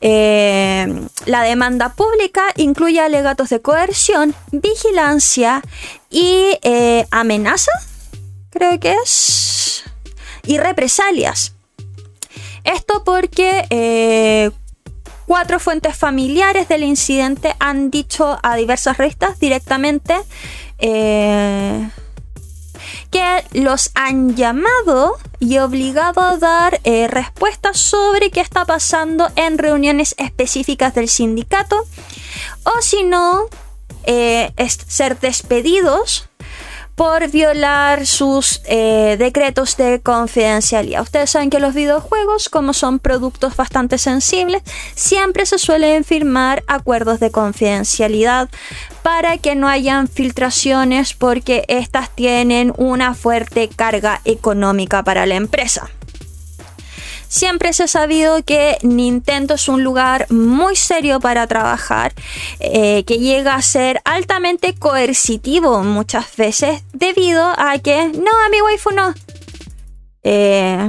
Eh, 0.00 1.06
la 1.26 1.42
demanda 1.42 1.94
pública 1.94 2.44
incluye 2.56 3.00
alegatos 3.00 3.48
de 3.50 3.60
coerción, 3.60 4.34
vigilancia 4.52 5.62
y 6.10 6.58
eh, 6.62 7.06
amenaza, 7.10 7.72
creo 8.50 8.78
que 8.78 8.94
es, 9.02 9.84
y 10.44 10.58
represalias. 10.58 11.54
Esto 12.64 13.04
porque 13.04 13.66
eh, 13.70 14.50
cuatro 15.26 15.60
fuentes 15.60 15.96
familiares 15.96 16.68
del 16.68 16.82
incidente 16.82 17.54
han 17.58 17.90
dicho 17.90 18.38
a 18.42 18.56
diversas 18.56 18.98
revistas 18.98 19.38
directamente 19.38 20.14
los 23.52 23.90
han 23.94 24.36
llamado 24.36 25.16
y 25.38 25.58
obligado 25.58 26.20
a 26.20 26.36
dar 26.36 26.80
eh, 26.84 27.08
respuestas 27.08 27.78
sobre 27.78 28.30
qué 28.30 28.40
está 28.40 28.64
pasando 28.64 29.28
en 29.36 29.58
reuniones 29.58 30.14
específicas 30.18 30.94
del 30.94 31.08
sindicato 31.08 31.76
o 32.64 32.82
si 32.82 33.04
no 33.04 33.46
eh, 34.04 34.52
ser 34.86 35.18
despedidos 35.18 36.28
por 36.96 37.30
violar 37.30 38.06
sus 38.06 38.62
eh, 38.64 39.16
decretos 39.18 39.76
de 39.76 40.00
confidencialidad. 40.00 41.02
Ustedes 41.02 41.30
saben 41.30 41.50
que 41.50 41.60
los 41.60 41.74
videojuegos, 41.74 42.48
como 42.48 42.72
son 42.72 42.98
productos 42.98 43.54
bastante 43.54 43.98
sensibles, 43.98 44.62
siempre 44.94 45.44
se 45.44 45.58
suelen 45.58 46.04
firmar 46.04 46.64
acuerdos 46.66 47.20
de 47.20 47.30
confidencialidad 47.30 48.48
para 49.02 49.36
que 49.38 49.54
no 49.54 49.68
hayan 49.68 50.08
filtraciones 50.08 51.12
porque 51.12 51.64
estas 51.68 52.10
tienen 52.10 52.72
una 52.78 53.14
fuerte 53.14 53.68
carga 53.68 54.22
económica 54.24 55.04
para 55.04 55.26
la 55.26 55.36
empresa. 55.36 55.90
Siempre 57.28 57.72
se 57.72 57.84
ha 57.84 57.88
sabido 57.88 58.42
que 58.42 58.78
Nintendo 58.82 59.54
es 59.54 59.68
un 59.68 59.82
lugar 59.82 60.26
muy 60.30 60.76
serio 60.76 61.20
para 61.20 61.46
trabajar, 61.46 62.14
eh, 62.60 63.04
que 63.04 63.18
llega 63.18 63.54
a 63.54 63.62
ser 63.62 64.00
altamente 64.04 64.74
coercitivo 64.74 65.82
muchas 65.82 66.36
veces 66.36 66.82
debido 66.92 67.44
a 67.58 67.78
que 67.78 68.08
no, 68.08 68.30
a 68.30 68.48
mi 68.50 68.62
waifu 68.62 68.90
no. 68.90 69.14
Eh, 70.22 70.86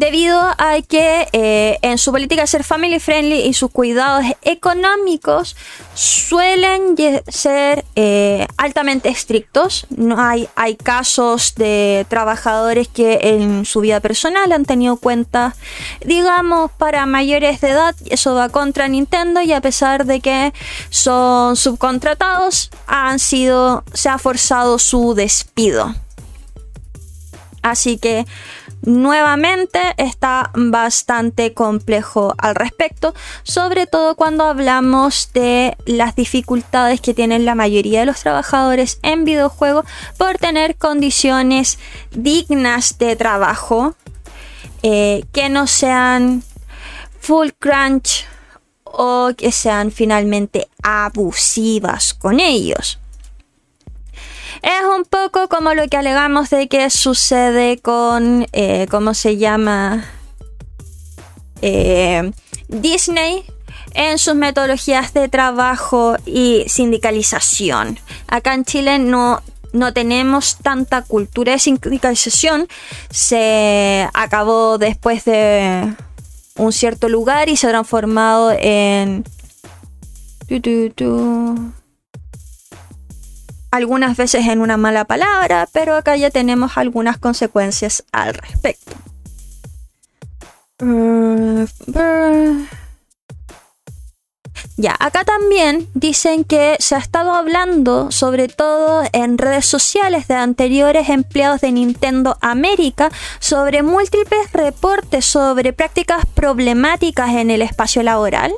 debido 0.00 0.40
a 0.40 0.80
que 0.88 1.28
eh, 1.32 1.78
en 1.82 1.98
su 1.98 2.10
política 2.10 2.40
de 2.40 2.46
ser 2.46 2.64
family 2.64 2.98
friendly 2.98 3.42
y 3.42 3.52
sus 3.52 3.70
cuidados 3.70 4.24
económicos 4.40 5.56
suelen 5.92 6.96
ser 7.28 7.84
eh, 7.96 8.46
altamente 8.56 9.10
estrictos. 9.10 9.86
No 9.90 10.18
hay, 10.18 10.48
hay 10.56 10.76
casos 10.76 11.54
de 11.54 12.06
trabajadores 12.08 12.88
que 12.88 13.18
en 13.20 13.66
su 13.66 13.80
vida 13.80 14.00
personal 14.00 14.50
han 14.52 14.64
tenido 14.64 14.96
cuentas, 14.96 15.54
digamos, 16.02 16.70
para 16.72 17.04
mayores 17.04 17.60
de 17.60 17.68
edad. 17.68 17.94
Eso 18.06 18.34
va 18.34 18.48
contra 18.48 18.88
Nintendo 18.88 19.42
y 19.42 19.52
a 19.52 19.60
pesar 19.60 20.06
de 20.06 20.20
que 20.20 20.54
son 20.88 21.56
subcontratados, 21.56 22.70
han 22.86 23.18
sido, 23.18 23.84
se 23.92 24.08
ha 24.08 24.16
forzado 24.16 24.78
su 24.78 25.12
despido. 25.12 25.94
Así 27.62 27.98
que 27.98 28.24
nuevamente 28.82 29.80
está 29.96 30.50
bastante 30.54 31.54
complejo 31.54 32.34
al 32.38 32.54
respecto, 32.54 33.14
sobre 33.42 33.86
todo 33.86 34.14
cuando 34.14 34.44
hablamos 34.44 35.30
de 35.32 35.76
las 35.86 36.14
dificultades 36.16 37.00
que 37.00 37.14
tienen 37.14 37.44
la 37.44 37.54
mayoría 37.54 38.00
de 38.00 38.06
los 38.06 38.20
trabajadores 38.20 38.98
en 39.02 39.24
videojuegos 39.24 39.84
por 40.16 40.38
tener 40.38 40.76
condiciones 40.76 41.78
dignas 42.10 42.98
de 42.98 43.16
trabajo, 43.16 43.94
eh, 44.82 45.24
que 45.32 45.48
no 45.48 45.66
sean 45.66 46.42
full 47.20 47.50
crunch 47.58 48.26
o 48.84 49.30
que 49.36 49.52
sean 49.52 49.90
finalmente 49.90 50.68
abusivas 50.82 52.14
con 52.14 52.40
ellos. 52.40 52.99
Es 54.62 54.84
un 54.84 55.04
poco 55.04 55.48
como 55.48 55.74
lo 55.74 55.88
que 55.88 55.96
alegamos 55.96 56.50
de 56.50 56.68
que 56.68 56.90
sucede 56.90 57.78
con, 57.78 58.46
eh, 58.52 58.86
¿cómo 58.90 59.14
se 59.14 59.36
llama? 59.36 60.04
Eh, 61.62 62.30
Disney 62.68 63.44
en 63.94 64.18
sus 64.18 64.34
metodologías 64.34 65.12
de 65.12 65.28
trabajo 65.28 66.16
y 66.26 66.64
sindicalización. 66.68 67.98
Acá 68.28 68.54
en 68.54 68.64
Chile 68.64 68.98
no, 68.98 69.42
no 69.72 69.92
tenemos 69.92 70.56
tanta 70.56 71.02
cultura 71.02 71.52
de 71.52 71.58
sindicalización. 71.58 72.68
Se 73.10 74.08
acabó 74.14 74.78
después 74.78 75.24
de 75.24 75.94
un 76.56 76.72
cierto 76.72 77.08
lugar 77.08 77.48
y 77.48 77.56
se 77.56 77.66
ha 77.66 77.70
transformado 77.70 78.52
en 78.52 79.24
algunas 83.70 84.16
veces 84.16 84.46
en 84.46 84.60
una 84.60 84.76
mala 84.76 85.04
palabra, 85.04 85.68
pero 85.72 85.96
acá 85.96 86.16
ya 86.16 86.30
tenemos 86.30 86.76
algunas 86.76 87.18
consecuencias 87.18 88.04
al 88.12 88.34
respecto. 88.34 88.92
Ya, 94.76 94.96
acá 94.98 95.24
también 95.24 95.88
dicen 95.92 96.42
que 96.44 96.76
se 96.78 96.94
ha 96.94 96.98
estado 96.98 97.34
hablando, 97.34 98.10
sobre 98.10 98.48
todo 98.48 99.02
en 99.12 99.36
redes 99.36 99.66
sociales 99.66 100.26
de 100.26 100.34
anteriores 100.34 101.10
empleados 101.10 101.60
de 101.60 101.70
Nintendo 101.70 102.38
América, 102.40 103.10
sobre 103.40 103.82
múltiples 103.82 104.50
reportes 104.52 105.26
sobre 105.26 105.74
prácticas 105.74 106.24
problemáticas 106.24 107.34
en 107.34 107.50
el 107.50 107.60
espacio 107.60 108.02
laboral. 108.02 108.54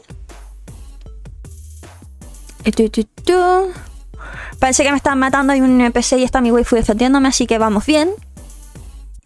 Parece 4.58 4.84
que 4.84 4.90
me 4.90 4.96
están 4.96 5.18
matando. 5.18 5.52
Hay 5.52 5.60
un 5.60 5.80
NPC 5.80 6.18
y 6.18 6.24
está 6.24 6.40
mi 6.40 6.50
fui 6.64 6.78
defendiéndome, 6.78 7.28
así 7.28 7.46
que 7.46 7.58
vamos 7.58 7.86
bien. 7.86 8.10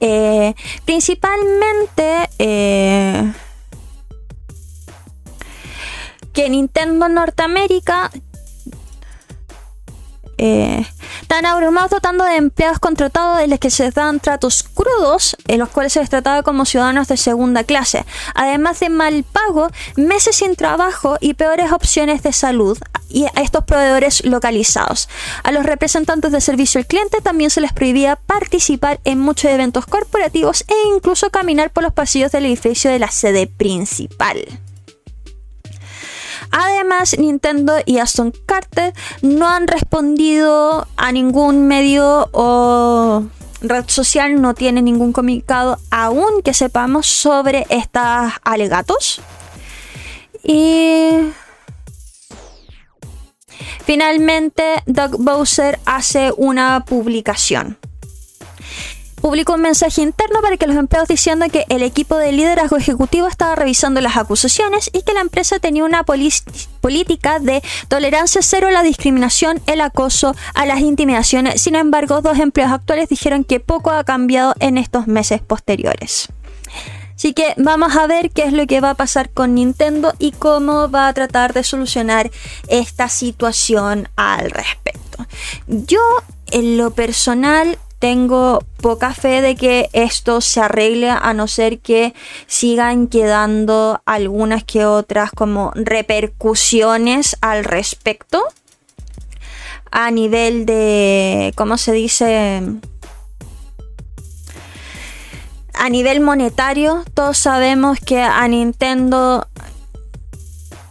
Eh, 0.00 0.54
principalmente 0.85 2.28
eh, 2.38 3.32
que 6.32 6.50
Nintendo 6.50 7.09
Norteamérica 7.09 8.11
eh, 10.38 10.87
tan 11.29 11.46
abrumados 11.46 11.90
dotando 11.90 12.25
de 12.25 12.37
empleados 12.37 12.79
contratados 12.79 13.38
de 13.38 13.46
los 13.46 13.59
que 13.59 13.70
se 13.70 13.90
dan 13.90 14.20
tratos 14.20 14.62
crudos, 14.62 15.37
en 15.49 15.59
los 15.59 15.68
cuales 15.68 15.92
se 15.92 16.01
les 16.01 16.11
trataba 16.11 16.42
como 16.42 16.64
ciudadanos 16.64 17.09
de 17.09 17.16
segunda 17.16 17.64
clase, 17.64 18.05
además 18.35 18.81
de 18.81 18.90
mal 18.90 19.25
pago, 19.25 19.68
meses 19.96 20.37
sin 20.37 20.57
trabajo 20.57 21.16
y 21.20 21.35
peores 21.35 21.72
opciones 21.72 22.22
de 22.22 22.33
salud 22.33 22.79
y 23.09 23.25
a 23.25 23.42
estos 23.42 23.64
proveedores 23.64 24.25
localizados. 24.25 25.09
A 25.42 25.53
los 25.53 25.64
representantes 25.64 26.33
de 26.33 26.40
servicio 26.40 26.79
al 26.79 26.87
cliente 26.87 27.20
también 27.20 27.51
se 27.51 27.61
les 27.61 27.72
prohibía 27.72 28.16
participar 28.16 29.01
en 29.05 29.20
muchos 29.20 29.51
eventos 29.51 29.87
corporativos 29.87 30.64
e 30.68 30.88
incluso 30.94 31.31
caminar 31.31 31.70
por 31.70 31.83
los 31.83 31.92
pasillos 31.92 32.33
del 32.33 32.46
edificio 32.46 32.90
de 32.90 32.99
la 32.99 33.11
sede 33.11 33.46
principal. 33.46 34.44
Además, 36.50 37.16
Nintendo 37.18 37.74
y 37.85 37.98
Aston 37.98 38.32
Carter 38.46 38.92
no 39.22 39.48
han 39.48 39.66
respondido 39.66 40.87
a 40.96 41.12
ningún 41.12 41.66
medio 41.66 42.28
o 42.32 43.24
red 43.61 43.85
social, 43.88 44.40
no 44.40 44.54
tiene 44.54 44.82
ningún 44.82 45.12
comunicado 45.12 45.78
aún 45.90 46.42
que 46.42 46.54
sepamos 46.54 47.06
sobre 47.06 47.66
estos 47.70 48.32
alegatos. 48.42 49.20
Y 50.42 51.32
finalmente, 53.85 54.82
Doug 54.87 55.16
Bowser 55.18 55.78
hace 55.85 56.32
una 56.37 56.85
publicación 56.85 57.78
publicó 59.20 59.55
un 59.55 59.62
mensaje 59.62 60.02
interno 60.02 60.40
para 60.40 60.57
que 60.57 60.66
los 60.66 60.76
empleados 60.76 61.09
diciendo 61.09 61.46
que 61.50 61.64
el 61.68 61.83
equipo 61.83 62.16
de 62.16 62.33
liderazgo 62.33 62.76
ejecutivo 62.76 63.26
estaba 63.26 63.55
revisando 63.55 64.00
las 64.00 64.16
acusaciones 64.16 64.90
y 64.92 65.02
que 65.02 65.14
la 65.14 65.20
empresa 65.20 65.59
tenía 65.59 65.85
una 65.85 66.05
política 66.05 67.38
de 67.38 67.62
tolerancia 67.88 68.42
cero 68.42 68.68
a 68.68 68.72
la 68.72 68.83
discriminación, 68.83 69.61
el 69.66 69.81
acoso, 69.81 70.35
a 70.55 70.66
las 70.66 70.81
intimidaciones. 70.81 71.61
Sin 71.61 71.74
embargo, 71.74 72.20
dos 72.20 72.38
empleados 72.38 72.74
actuales 72.74 73.09
dijeron 73.09 73.44
que 73.44 73.61
poco 73.61 73.90
ha 73.90 74.05
cambiado 74.05 74.55
en 74.61 74.79
estos 74.79 75.07
meses 75.07 75.40
posteriores. 75.40 76.29
Así 77.14 77.33
que 77.33 77.55
vamos 77.57 77.96
a 77.96 78.07
ver 78.07 78.31
qué 78.31 78.42
es 78.42 78.52
lo 78.52 78.66
que 78.66 78.83
va 78.83 78.90
a 78.90 78.94
pasar 78.94 79.31
con 79.31 79.55
Nintendo 79.55 80.12
y 80.18 80.33
cómo 80.33 80.90
va 80.90 81.09
a 81.09 81.14
tratar 81.14 81.55
de 81.55 81.64
solucionar 81.64 82.31
esta 82.68 83.09
situación 83.09 84.11
al 84.16 84.50
respecto. 84.50 85.26
Yo, 85.66 86.00
en 86.50 86.76
lo 86.76 86.90
personal, 86.90 87.79
tengo 87.98 88.62
poca 88.82 89.14
fe 89.14 89.40
de 89.40 89.56
que 89.56 89.88
esto 89.92 90.40
se 90.40 90.61
arregle 90.61 91.11
a 91.11 91.32
no 91.32 91.48
ser 91.48 91.78
que 91.78 92.14
sigan 92.46 93.06
quedando 93.06 94.02
algunas 94.04 94.64
que 94.64 94.85
otras 94.85 95.30
como 95.30 95.72
repercusiones 95.74 97.37
al 97.40 97.64
respecto 97.64 98.42
a 99.90 100.11
nivel 100.11 100.66
de, 100.66 101.52
¿cómo 101.56 101.78
se 101.78 101.92
dice? 101.92 102.62
A 105.72 105.88
nivel 105.88 106.20
monetario, 106.20 107.04
todos 107.14 107.38
sabemos 107.38 107.98
que 108.00 108.20
a 108.20 108.46
Nintendo... 108.48 109.46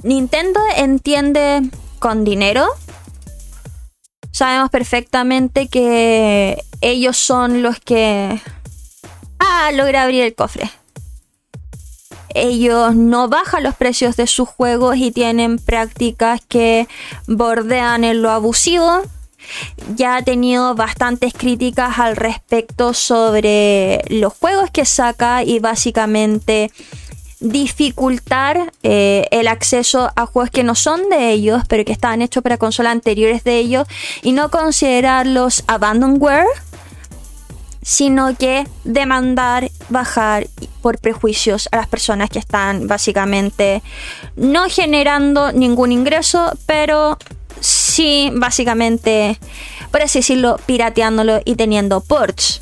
Nintendo 0.04 0.60
entiende 0.78 1.62
con 2.00 2.24
dinero 2.24 2.68
sabemos 4.36 4.70
perfectamente 4.70 5.70
que 5.70 6.62
ellos 6.82 7.16
son 7.16 7.62
los 7.62 7.80
que... 7.80 8.42
Ah, 9.40 9.72
logra 9.74 10.04
abrir 10.04 10.24
el 10.24 10.36
cofre. 10.36 10.70
Ellos 12.34 12.98
no 12.98 13.30
bajan 13.30 13.64
los 13.64 13.76
precios 13.76 14.18
de 14.18 14.28
sus 14.28 14.50
juegos 14.50 14.98
y 14.98 15.12
tienen 15.12 15.58
prácticas 15.58 16.42
que 16.50 16.90
bordean 17.28 18.04
en 18.04 18.22
lo 18.22 18.30
abusivo. 18.30 19.04
Ya 19.96 20.18
ha 20.18 20.22
tenido 20.22 20.76
bastantes 20.76 21.34
críticas 21.34 21.98
al 21.98 22.18
respecto 22.18 22.94
sobre 22.94 24.02
los 24.10 24.34
juegos 24.34 24.70
que 24.70 24.84
saca 24.84 25.44
y 25.46 25.60
básicamente 25.60 26.72
dificultar 27.40 28.72
eh, 28.84 29.28
el 29.32 29.48
acceso 29.48 30.12
a 30.16 30.26
juegos 30.26 30.52
que 30.52 30.64
no 30.64 30.76
son 30.76 31.10
de 31.10 31.32
ellos, 31.32 31.64
pero 31.68 31.84
que 31.86 31.92
estaban 31.92 32.22
hechos 32.22 32.44
para 32.44 32.58
consolas 32.58 32.92
anteriores 32.92 33.44
de 33.44 33.58
ellos, 33.58 33.88
y 34.22 34.32
no 34.32 34.50
considerarlos 34.50 35.64
abandonware, 35.68 36.48
sino 37.82 38.36
que 38.36 38.68
demandar 38.84 39.70
bajar 39.90 40.48
por 40.82 40.98
prejuicios 40.98 41.70
a 41.72 41.78
las 41.78 41.88
personas 41.88 42.32
que 42.32 42.40
están 42.40 42.88
básicamente 42.88 43.84
no 44.36 44.68
generando 44.70 45.52
ningún 45.52 45.92
ingreso, 45.92 46.52
pero 46.66 47.20
sí 47.60 48.32
básicamente, 48.34 49.40
por 49.92 50.02
así 50.02 50.20
decirlo, 50.20 50.60
pirateándolo 50.66 51.42
y 51.46 51.56
teniendo 51.56 52.02
ports. 52.02 52.62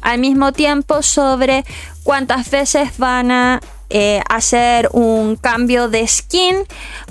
Al 0.00 0.18
mismo 0.18 0.52
tiempo 0.52 1.02
sobre 1.02 1.64
cuántas 2.02 2.50
veces 2.50 2.98
van 2.98 3.30
a 3.30 3.60
eh, 3.90 4.22
hacer 4.28 4.88
un 4.92 5.36
cambio 5.36 5.88
de 5.88 6.06
skin 6.06 6.56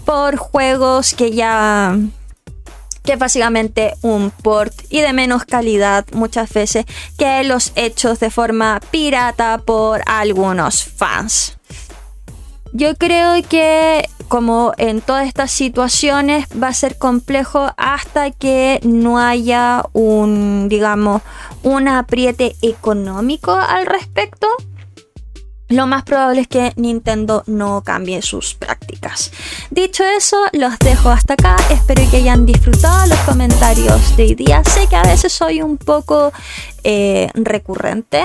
por 0.06 0.38
juegos 0.38 1.14
que 1.14 1.32
ya 1.32 1.98
que 3.04 3.16
básicamente 3.18 3.96
un 4.02 4.32
port 4.32 4.74
y 4.90 5.02
de 5.02 5.14
menos 5.14 5.44
calidad 5.44 6.06
muchas 6.14 6.52
veces 6.52 6.86
que 7.18 7.44
los 7.44 7.74
hechos 7.76 8.20
de 8.20 8.32
forma 8.32 8.80
pirata 8.92 9.58
por 9.58 10.02
algunos 10.06 10.84
fans. 10.86 11.58
Yo 12.72 12.96
creo 12.96 13.44
que 13.48 14.08
como 14.28 14.74
en 14.78 15.02
todas 15.02 15.28
estas 15.28 15.52
situaciones 15.52 16.48
va 16.60 16.70
a 16.70 16.74
ser 16.74 16.98
complejo 16.98 17.72
hasta 17.78 18.32
que 18.32 18.80
no 18.84 19.20
haya 19.20 19.86
un, 19.94 20.70
digamos, 20.70 21.22
un 21.62 21.88
apriete 21.88 22.56
económico 22.64 23.52
al 23.52 23.86
respecto 23.86 24.48
lo 25.70 25.88
más 25.88 26.04
probable 26.04 26.42
es 26.42 26.48
que 26.48 26.74
Nintendo 26.76 27.44
no 27.48 27.84
cambie 27.84 28.22
sus 28.22 28.54
prácticas. 28.54 29.32
Dicho 29.72 30.04
eso, 30.04 30.38
los 30.52 30.78
dejo 30.80 31.10
hasta 31.10 31.34
acá. 31.34 31.56
Espero 31.70 32.04
que 32.12 32.18
hayan 32.18 32.46
disfrutado 32.46 33.08
los 33.08 33.20
comentarios 33.20 34.16
de 34.16 34.24
hoy 34.24 34.36
día. 34.36 34.64
Sé 34.64 34.88
que 34.88 34.96
a 34.96 35.04
veces 35.04 35.34
soy 35.34 35.62
un 35.62 35.78
poco 35.78 36.32
eh, 36.84 37.30
recurrente. 37.34 38.24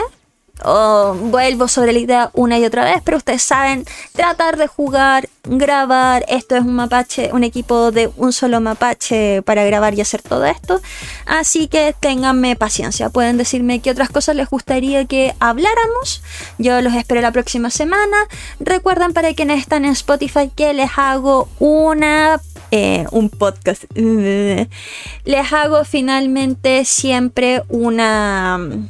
O 0.64 1.14
vuelvo 1.14 1.68
sobre 1.68 1.92
la 1.92 1.98
idea 1.98 2.30
una 2.34 2.58
y 2.58 2.64
otra 2.64 2.84
vez, 2.84 3.02
pero 3.04 3.16
ustedes 3.16 3.42
saben, 3.42 3.84
tratar 4.12 4.56
de 4.56 4.66
jugar, 4.66 5.28
grabar, 5.44 6.24
esto 6.28 6.56
es 6.56 6.62
un 6.62 6.74
mapache, 6.74 7.30
un 7.32 7.44
equipo 7.44 7.90
de 7.90 8.10
un 8.16 8.32
solo 8.32 8.60
mapache 8.60 9.42
para 9.42 9.64
grabar 9.64 9.94
y 9.94 10.00
hacer 10.00 10.22
todo 10.22 10.44
esto, 10.44 10.80
así 11.26 11.68
que 11.68 11.94
ténganme 11.98 12.56
paciencia, 12.56 13.10
pueden 13.10 13.38
decirme 13.38 13.80
qué 13.80 13.90
otras 13.90 14.10
cosas 14.10 14.36
les 14.36 14.48
gustaría 14.48 15.04
que 15.06 15.34
habláramos, 15.40 16.22
yo 16.58 16.80
los 16.80 16.94
espero 16.94 17.20
la 17.20 17.32
próxima 17.32 17.70
semana, 17.70 18.16
recuerden 18.60 19.12
para 19.12 19.34
quienes 19.34 19.60
están 19.60 19.84
en 19.84 19.92
Spotify 19.92 20.50
que 20.54 20.72
les 20.72 20.90
hago 20.96 21.48
una 21.58 22.40
eh, 22.70 23.06
un 23.12 23.30
podcast. 23.30 23.84
Les 23.94 25.52
hago 25.52 25.84
finalmente 25.84 26.84
siempre 26.84 27.62
una 27.68 28.88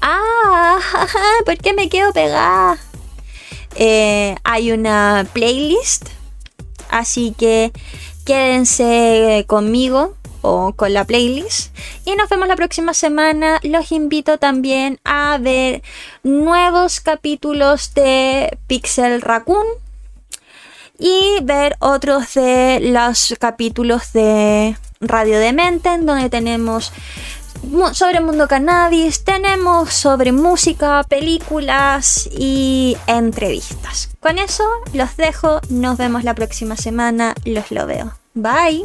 Ah, 0.00 0.78
¿por 1.44 1.56
qué 1.58 1.72
me 1.72 1.88
quedo 1.88 2.12
pegada? 2.12 2.78
Eh, 3.74 4.36
hay 4.44 4.72
una 4.72 5.26
playlist, 5.32 6.08
así 6.90 7.34
que 7.36 7.72
quédense 8.24 9.44
conmigo 9.46 10.14
o 10.42 10.72
con 10.74 10.92
la 10.92 11.04
playlist. 11.04 11.76
Y 12.04 12.14
nos 12.14 12.28
vemos 12.28 12.48
la 12.48 12.56
próxima 12.56 12.94
semana. 12.94 13.58
Los 13.62 13.92
invito 13.92 14.38
también 14.38 15.00
a 15.04 15.38
ver 15.38 15.82
nuevos 16.22 17.00
capítulos 17.00 17.94
de 17.94 18.56
Pixel 18.66 19.20
Raccoon 19.20 19.66
y 20.98 21.38
ver 21.42 21.76
otros 21.80 22.34
de 22.34 22.80
los 22.80 23.34
capítulos 23.38 24.12
de 24.12 24.76
Radio 25.00 25.38
Demente, 25.38 25.90
en 25.92 26.06
donde 26.06 26.30
tenemos 26.30 26.92
sobre 27.92 28.20
mundo 28.20 28.48
cannabis, 28.48 29.24
tenemos 29.24 29.92
sobre 29.92 30.32
música, 30.32 31.02
películas 31.04 32.28
y 32.30 32.96
entrevistas. 33.06 34.10
Con 34.20 34.38
eso 34.38 34.64
los 34.92 35.16
dejo, 35.16 35.60
nos 35.68 35.98
vemos 35.98 36.24
la 36.24 36.34
próxima 36.34 36.76
semana, 36.76 37.34
los 37.44 37.70
lo 37.70 37.86
veo. 37.86 38.12
Bye. 38.34 38.84